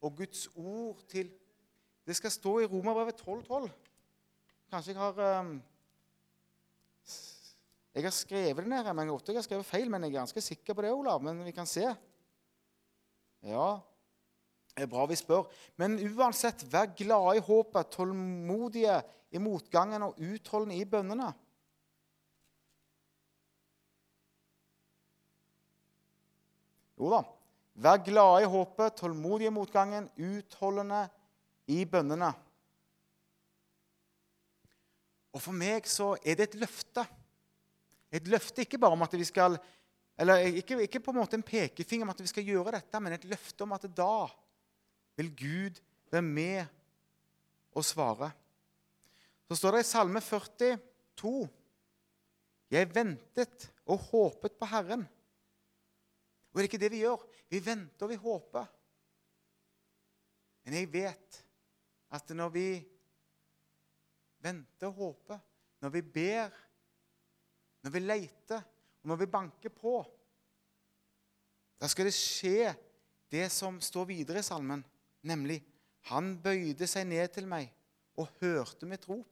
og 0.00 0.16
Guds 0.16 0.46
ord 0.56 1.02
til 1.08 1.32
Det 2.06 2.16
skal 2.16 2.30
stå 2.30 2.52
i 2.58 2.66
Romerbrevet 2.66 3.20
12,12. 3.20 3.46
12. 3.46 3.70
Kanskje 4.70 4.92
jeg 4.92 4.98
har 4.98 5.40
um, 5.40 5.62
Jeg 7.92 8.06
har 8.06 8.14
skrevet 8.16 8.64
det 8.64 8.70
ned, 8.72 8.88
men 8.96 9.10
jeg 9.10 9.36
har 9.36 9.44
skrevet 9.44 9.68
feil, 9.68 9.90
men 9.92 10.06
jeg 10.06 10.14
er 10.14 10.22
ganske 10.22 10.40
sikker 10.40 10.74
på 10.74 10.84
det, 10.84 10.92
Olav. 10.96 11.20
Men 11.24 11.42
vi 11.44 11.52
kan 11.52 11.68
se. 11.68 11.84
Ja, 13.44 13.68
det 14.72 14.86
er 14.86 14.88
bra 14.88 15.04
vi 15.10 15.18
spør. 15.20 15.44
Men 15.76 15.98
uansett, 16.00 16.64
vær 16.72 16.88
glade 16.96 17.36
i 17.36 17.44
håpet, 17.44 17.92
tålmodige 17.92 18.96
i 19.32 19.40
motgangen 19.42 20.06
og 20.08 20.16
utholdende 20.16 20.78
i 20.80 20.88
bønnene. 20.88 21.28
Jo 26.96 27.12
da. 27.12 27.22
Vær 27.82 28.00
glade 28.04 28.44
i 28.44 28.48
håpet, 28.52 28.96
tålmodige 29.00 29.52
i 29.52 29.52
motgangen, 29.52 30.08
utholdende 30.16 31.04
i 31.68 31.82
bønnene. 31.88 32.32
Og 35.32 35.40
for 35.40 35.56
meg 35.56 35.88
så 35.88 36.14
er 36.20 36.36
det 36.38 36.50
et 36.50 36.62
løfte. 36.64 37.04
Et 38.12 38.28
løfte 38.28 38.64
ikke 38.64 38.80
bare 38.80 38.96
om 38.96 39.04
at 39.06 39.14
vi 39.16 39.24
skal 39.24 39.56
Eller 40.20 40.44
ikke, 40.60 40.76
ikke 40.84 41.00
på 41.00 41.10
en 41.10 41.16
måte 41.22 41.38
en 41.38 41.42
pekefinger 41.42 42.04
om 42.04 42.10
at 42.12 42.20
vi 42.20 42.28
skal 42.28 42.44
gjøre 42.44 42.74
dette, 42.74 43.00
men 43.00 43.14
et 43.16 43.24
løfte 43.24 43.64
om 43.64 43.72
at 43.72 43.86
da 43.96 44.28
vil 45.16 45.30
Gud 45.32 45.80
være 46.12 46.22
med 46.22 46.66
og 47.72 47.84
svare. 47.84 48.28
Så 49.48 49.56
står 49.56 49.78
det 49.78 49.80
i 49.86 49.88
Salme 49.88 50.20
42.: 50.20 51.48
Jeg 52.70 52.94
ventet 52.94 53.70
og 53.86 54.04
håpet 54.10 54.52
på 54.60 54.68
Herren. 54.68 55.08
Og 56.52 56.60
det 56.60 56.62
er 56.62 56.68
ikke 56.68 56.82
det 56.84 56.92
vi 56.92 57.02
gjør? 57.06 57.24
Vi 57.48 57.60
venter 57.64 58.06
og 58.06 58.12
vi 58.12 58.20
håper. 58.20 58.66
Men 60.64 60.76
jeg 60.76 60.92
vet 60.92 61.40
at 62.12 62.34
når 62.36 62.52
vi 62.52 62.66
venter 64.44 64.90
og 64.90 64.94
håper, 64.94 65.40
når 65.80 65.94
vi 65.96 66.02
ber, 66.02 66.52
når 67.82 67.94
vi 67.94 68.02
leter, 68.02 68.62
og 69.02 69.10
når 69.10 69.20
vi 69.22 69.30
banker 69.30 69.74
på, 69.74 69.96
da 71.80 71.88
skal 71.90 72.06
det 72.06 72.14
skje 72.14 72.72
det 73.32 73.48
som 73.50 73.80
står 73.82 74.06
videre 74.12 74.42
i 74.42 74.46
salmen, 74.46 74.84
nemlig 75.22 75.62
Han 76.10 76.32
bøyde 76.42 76.82
seg 76.90 77.04
ned 77.06 77.28
til 77.30 77.46
meg 77.46 77.68
og 78.18 78.26
hørte 78.40 78.88
mitt 78.90 79.04
rop. 79.06 79.28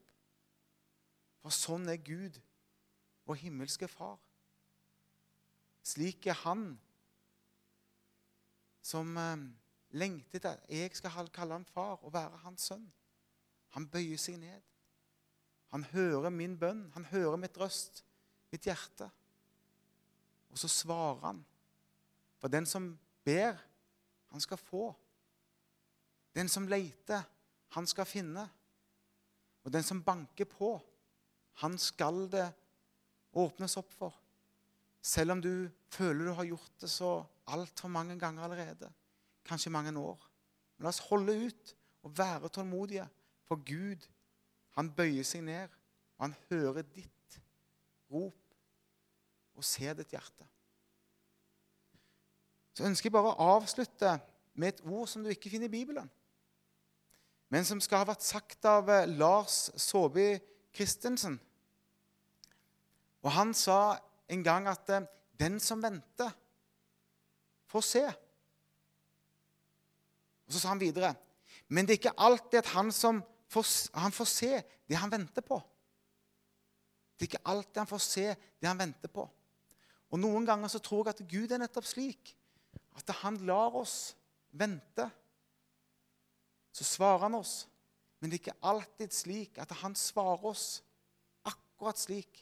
For 1.42 1.50
sånn 1.50 1.88
er 1.90 1.98
Gud, 1.98 2.36
vår 3.26 3.40
himmelske 3.40 3.88
Far. 3.90 4.20
Slik 5.82 6.28
er 6.30 6.38
Han 6.44 6.76
som 8.86 9.16
eh, 9.18 9.48
lengter 9.98 10.38
etter 10.38 10.54
at 10.54 10.70
jeg 10.70 10.94
skal 10.94 11.30
kalle 11.34 11.58
ham 11.58 11.66
far 11.66 11.98
og 12.04 12.14
være 12.14 12.42
hans 12.44 12.70
sønn. 12.70 12.86
Han 13.74 13.88
bøyer 13.90 14.18
seg 14.18 14.38
ned. 14.40 14.62
Han 15.70 15.84
hører 15.92 16.30
min 16.34 16.56
bønn, 16.58 16.88
han 16.94 17.06
hører 17.10 17.38
mitt 17.38 17.58
røst, 17.58 18.04
mitt 18.52 18.66
hjerte. 18.66 19.08
Og 20.50 20.58
så 20.58 20.68
svarer 20.68 21.20
han. 21.24 21.42
For 22.40 22.48
den 22.52 22.66
som 22.66 22.92
ber, 23.24 23.58
han 24.30 24.40
skal 24.40 24.58
få. 24.58 24.90
Den 26.34 26.48
som 26.48 26.68
leter, 26.70 27.22
han 27.74 27.86
skal 27.86 28.08
finne. 28.08 28.46
Og 29.64 29.72
den 29.72 29.84
som 29.86 30.02
banker 30.02 30.48
på, 30.48 30.78
han 31.60 31.76
skal 31.78 32.24
det 32.32 32.48
åpnes 33.36 33.76
opp 33.78 33.92
for. 33.94 34.14
Selv 35.02 35.36
om 35.36 35.42
du 35.42 35.68
føler 35.92 36.28
du 36.30 36.32
har 36.36 36.48
gjort 36.48 36.80
det 36.80 36.90
så 36.90 37.20
altfor 37.50 37.88
mange 37.88 38.18
ganger 38.18 38.44
allerede. 38.44 38.90
Kanskje 39.44 39.72
mange 39.72 39.92
år. 39.98 40.18
Men 40.76 40.84
la 40.84 40.92
oss 40.92 41.02
holde 41.10 41.36
ut 41.46 41.74
og 42.02 42.18
være 42.18 42.48
tålmodige. 42.48 43.06
For 43.48 43.60
Gud, 43.66 44.06
han 44.78 44.92
bøyer 44.94 45.26
seg 45.26 45.42
ned, 45.44 45.72
og 46.16 46.28
han 46.28 46.36
hører 46.50 46.86
ditt 46.86 47.19
rop 48.10 48.36
og 49.56 49.66
se 49.66 49.92
ditt 49.96 50.14
hjerte. 50.14 50.46
Så 52.74 52.86
ønsker 52.86 53.08
jeg 53.08 53.14
bare 53.16 53.34
å 53.34 53.56
avslutte 53.56 54.16
med 54.54 54.74
et 54.74 54.82
ord 54.86 55.08
som 55.10 55.24
du 55.24 55.30
ikke 55.32 55.50
finner 55.52 55.70
i 55.70 55.74
Bibelen, 55.74 56.10
men 57.50 57.66
som 57.66 57.80
skal 57.82 58.04
ha 58.04 58.10
vært 58.12 58.24
sagt 58.24 58.66
av 58.68 58.88
eh, 58.92 59.08
Lars 59.10 59.70
Saabye 59.74 60.38
Christensen. 60.74 61.34
Og 63.26 63.32
Han 63.34 63.50
sa 63.58 63.98
en 64.30 64.44
gang 64.46 64.68
at 64.70 64.90
eh, 64.94 65.08
'den 65.34 65.58
som 65.60 65.82
venter, 65.82 66.30
får 67.66 67.80
se'. 67.80 68.06
Og 70.46 70.52
Så 70.52 70.60
sa 70.60 70.68
han 70.68 70.80
videre 70.80 71.14
men 71.70 71.86
det 71.86 71.94
er 71.94 72.00
ikke 72.00 72.18
alltid 72.18 72.58
at 72.58 72.72
han, 72.74 72.90
får, 72.90 73.66
han 73.94 74.12
får 74.12 74.28
se 74.28 74.62
det 74.90 74.98
han 74.98 75.12
venter 75.12 75.44
på. 75.46 75.60
Det 77.20 77.26
er 77.26 77.34
ikke 77.34 77.48
alltid 77.52 77.82
han 77.82 77.88
får 77.90 78.00
se 78.00 78.22
det 78.32 78.64
han 78.64 78.78
venter 78.80 79.10
på. 79.12 79.26
Og 80.08 80.20
Noen 80.22 80.46
ganger 80.48 80.70
så 80.72 80.80
tror 80.80 81.04
jeg 81.04 81.18
at 81.18 81.26
Gud 81.28 81.52
er 81.52 81.60
nettopp 81.60 81.84
slik 81.84 82.32
at 82.96 83.12
han 83.20 83.36
lar 83.44 83.76
oss 83.76 84.14
vente. 84.56 85.04
Så 86.72 86.86
svarer 86.88 87.26
han 87.26 87.36
oss, 87.36 87.66
men 88.18 88.30
det 88.30 88.38
er 88.38 88.44
ikke 88.46 88.70
alltid 88.72 89.12
slik 89.12 89.60
at 89.60 89.74
han 89.82 89.92
svarer 89.98 90.48
oss 90.48 90.80
akkurat 91.44 92.00
slik 92.00 92.40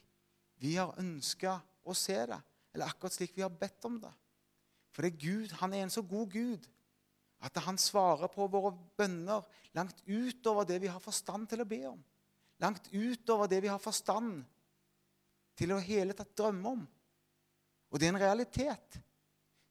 vi 0.63 0.77
har 0.77 0.95
ønska 0.99 1.57
å 1.83 1.95
se 1.95 2.15
det, 2.31 2.39
eller 2.71 2.87
akkurat 2.87 3.15
slik 3.15 3.35
vi 3.35 3.43
har 3.43 3.51
bedt 3.51 3.83
om 3.87 3.99
det. 3.99 4.11
For 4.95 5.03
det 5.03 5.11
er 5.11 5.25
Gud, 5.25 5.57
han 5.59 5.75
er 5.75 5.83
en 5.83 5.91
så 5.91 6.03
god 6.07 6.31
Gud 6.31 6.69
at 7.43 7.59
han 7.67 7.79
svarer 7.79 8.31
på 8.31 8.47
våre 8.51 8.71
bønner 8.99 9.43
langt 9.75 9.99
utover 10.07 10.67
det 10.67 10.79
vi 10.83 10.91
har 10.91 11.03
forstand 11.03 11.51
til 11.51 11.63
å 11.63 11.67
be 11.67 11.83
om. 11.91 11.99
Langt 12.63 12.87
utover 12.91 13.51
det 13.51 13.61
vi 13.63 13.71
har 13.71 13.79
forstand 13.83 14.41
til 15.59 15.75
å 15.75 15.83
hele 15.83 16.15
tatt 16.15 16.31
drømme 16.39 16.71
om. 16.71 16.87
Og 17.89 17.99
det 17.99 18.07
er 18.07 18.13
en 18.13 18.21
realitet. 18.21 18.99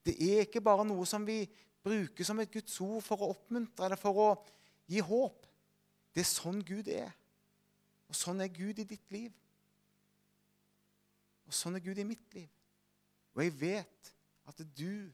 Det 0.05 0.13
er 0.21 0.45
ikke 0.45 0.61
bare 0.63 0.85
noe 0.85 1.05
som 1.09 1.25
vi 1.25 1.41
bruker 1.83 2.27
som 2.27 2.39
et 2.41 2.51
Guds 2.53 2.75
ord 2.83 3.01
for 3.03 3.23
å 3.23 3.31
oppmuntre 3.33 3.87
eller 3.87 3.99
for 3.99 4.21
å 4.21 4.29
gi 4.89 5.01
håp. 5.03 5.47
Det 6.13 6.21
er 6.21 6.29
sånn 6.29 6.61
Gud 6.65 6.89
er. 6.91 7.11
Og 8.09 8.17
sånn 8.17 8.41
er 8.43 8.51
Gud 8.53 8.81
i 8.81 8.87
ditt 8.89 9.13
liv. 9.13 9.33
Og 11.49 11.55
sånn 11.55 11.77
er 11.77 11.85
Gud 11.85 11.97
i 12.01 12.07
mitt 12.07 12.35
liv. 12.37 12.49
Og 13.33 13.43
jeg 13.45 13.55
vet 13.57 14.11
at 14.49 14.61
du 14.77 15.09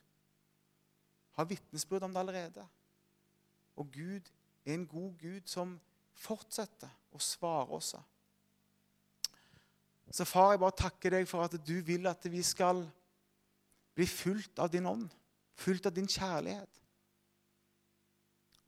har 1.36 1.47
vitnesbyrd 1.47 2.07
om 2.07 2.15
det 2.15 2.23
allerede. 2.23 2.63
Og 3.76 3.91
Gud 3.91 4.32
er 4.65 4.73
en 4.73 4.88
god 4.88 5.15
Gud 5.19 5.47
som 5.51 5.76
fortsetter 6.15 6.91
å 7.11 7.19
svare 7.19 7.76
oss. 7.76 7.93
Så 10.16 10.24
far, 10.24 10.53
jeg 10.53 10.61
bare 10.61 10.80
takker 10.80 11.11
deg 11.18 11.28
for 11.28 11.43
at 11.43 11.57
du 11.59 11.74
vil 11.84 12.07
at 12.07 12.24
vi 12.32 12.39
skal 12.45 12.86
bli 13.95 14.05
fulgt 14.07 14.61
av 14.63 14.70
din 14.72 14.88
ånd, 14.88 15.09
fulgt 15.59 15.89
av 15.89 15.95
din 15.95 16.07
kjærlighet. 16.07 16.80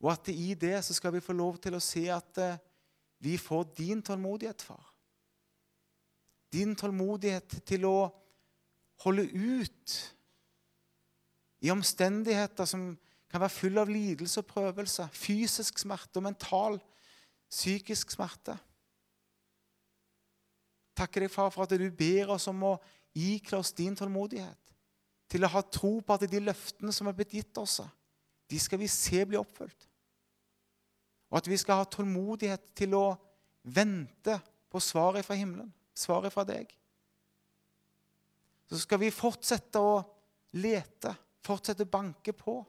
Og 0.03 0.11
at 0.11 0.27
i 0.33 0.51
det 0.59 0.75
så 0.83 0.95
skal 0.97 1.15
vi 1.15 1.23
få 1.23 1.35
lov 1.37 1.55
til 1.63 1.77
å 1.77 1.83
se 1.83 2.03
at 2.11 2.41
eh, 2.43 2.59
vi 3.23 3.37
får 3.39 3.63
din 3.79 4.03
tålmodighet, 4.03 4.61
far. 4.61 4.91
Din 6.53 6.75
tålmodighet 6.77 7.61
til 7.67 7.87
å 7.87 7.95
holde 9.05 9.25
ut 9.31 9.95
i 11.63 11.71
omstendigheter 11.71 12.67
som 12.67 12.91
kan 13.31 13.41
være 13.41 13.55
full 13.55 13.79
av 13.81 13.89
lidelse 13.91 14.43
og 14.43 14.51
prøvelse, 14.51 15.07
fysisk 15.15 15.79
smerte 15.79 16.19
og 16.19 16.27
mental, 16.27 16.77
psykisk 17.49 18.11
smerte. 18.13 18.59
Takker 20.97 21.25
deg, 21.25 21.31
far, 21.31 21.51
for 21.53 21.67
at 21.67 21.75
du 21.77 21.85
ber 21.93 22.33
oss 22.33 22.47
om 22.49 22.63
å 22.65 22.77
ikle 23.17 23.59
oss 23.61 23.73
din 23.77 23.95
tålmodighet. 23.97 24.73
Til 25.27 25.43
å 25.43 25.51
ha 25.51 25.61
tro 25.61 25.97
på 26.01 26.15
at 26.15 26.25
de 26.29 26.41
løftene 26.41 26.93
som 26.95 27.09
er 27.09 27.15
blitt 27.17 27.35
gitt 27.37 27.61
oss, 27.61 27.81
de 28.47 28.59
skal 28.61 28.79
vi 28.81 28.89
se 28.89 29.21
bli 29.27 29.37
oppfylt. 29.39 29.87
Og 31.27 31.41
at 31.41 31.49
vi 31.51 31.59
skal 31.59 31.81
ha 31.81 31.87
tålmodighet 31.91 32.71
til 32.77 32.95
å 32.95 33.05
vente 33.67 34.37
på 34.71 34.81
svaret 34.81 35.27
fra 35.27 35.35
himmelen, 35.35 35.69
svaret 35.97 36.31
fra 36.33 36.45
deg. 36.47 36.71
Så 38.67 38.79
skal 38.83 39.01
vi 39.03 39.13
fortsette 39.13 39.79
å 39.83 39.99
lete 40.55 41.13
fortsette 41.47 41.85
å 41.85 41.91
banke 41.91 42.33
på. 42.35 42.59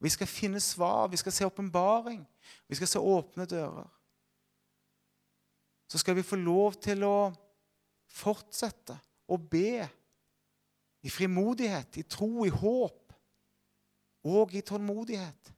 Vi 0.00 0.10
skal 0.12 0.30
finne 0.30 0.60
svar, 0.64 1.08
vi 1.12 1.18
skal 1.20 1.34
se 1.34 1.46
åpenbaring, 1.46 2.22
vi 2.68 2.78
skal 2.78 2.88
se 2.88 3.02
åpne 3.02 3.46
dører. 3.48 3.88
Så 5.90 5.98
skal 5.98 6.14
vi 6.14 6.26
få 6.26 6.38
lov 6.38 6.76
til 6.82 7.02
å 7.02 7.30
fortsette 8.10 8.94
å 9.30 9.38
be 9.38 9.82
i 11.02 11.10
frimodighet, 11.10 11.98
i 11.98 12.04
tro, 12.06 12.44
i 12.46 12.52
håp 12.52 13.14
og 14.30 14.54
i 14.54 14.62
tålmodighet 14.66 15.50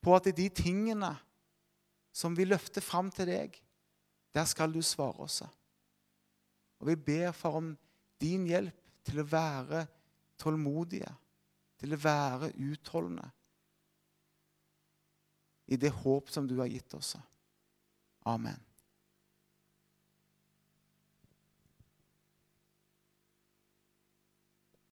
på 0.00 0.14
at 0.16 0.30
de 0.36 0.46
tingene 0.48 1.10
som 2.12 2.36
vi 2.36 2.46
løfter 2.48 2.84
fram 2.84 3.10
til 3.12 3.28
deg, 3.30 3.58
der 4.34 4.46
skal 4.48 4.72
du 4.72 4.80
svare 4.82 5.26
oss. 5.26 5.42
Og 6.80 6.88
vi 6.88 6.96
ber 6.96 7.34
for 7.36 7.60
om 7.60 7.74
din 8.20 8.46
hjelp 8.48 8.94
til 9.04 9.20
å 9.20 9.28
være 9.28 9.84
tålmodige, 10.40 11.10
til 11.80 11.96
å 11.96 12.00
være 12.00 12.52
utholdende 12.56 13.28
i 15.70 15.78
det 15.78 15.92
håp 16.02 16.32
som 16.32 16.48
du 16.48 16.56
har 16.58 16.70
gitt 16.70 16.94
oss. 16.98 17.14
Amen. 18.26 18.69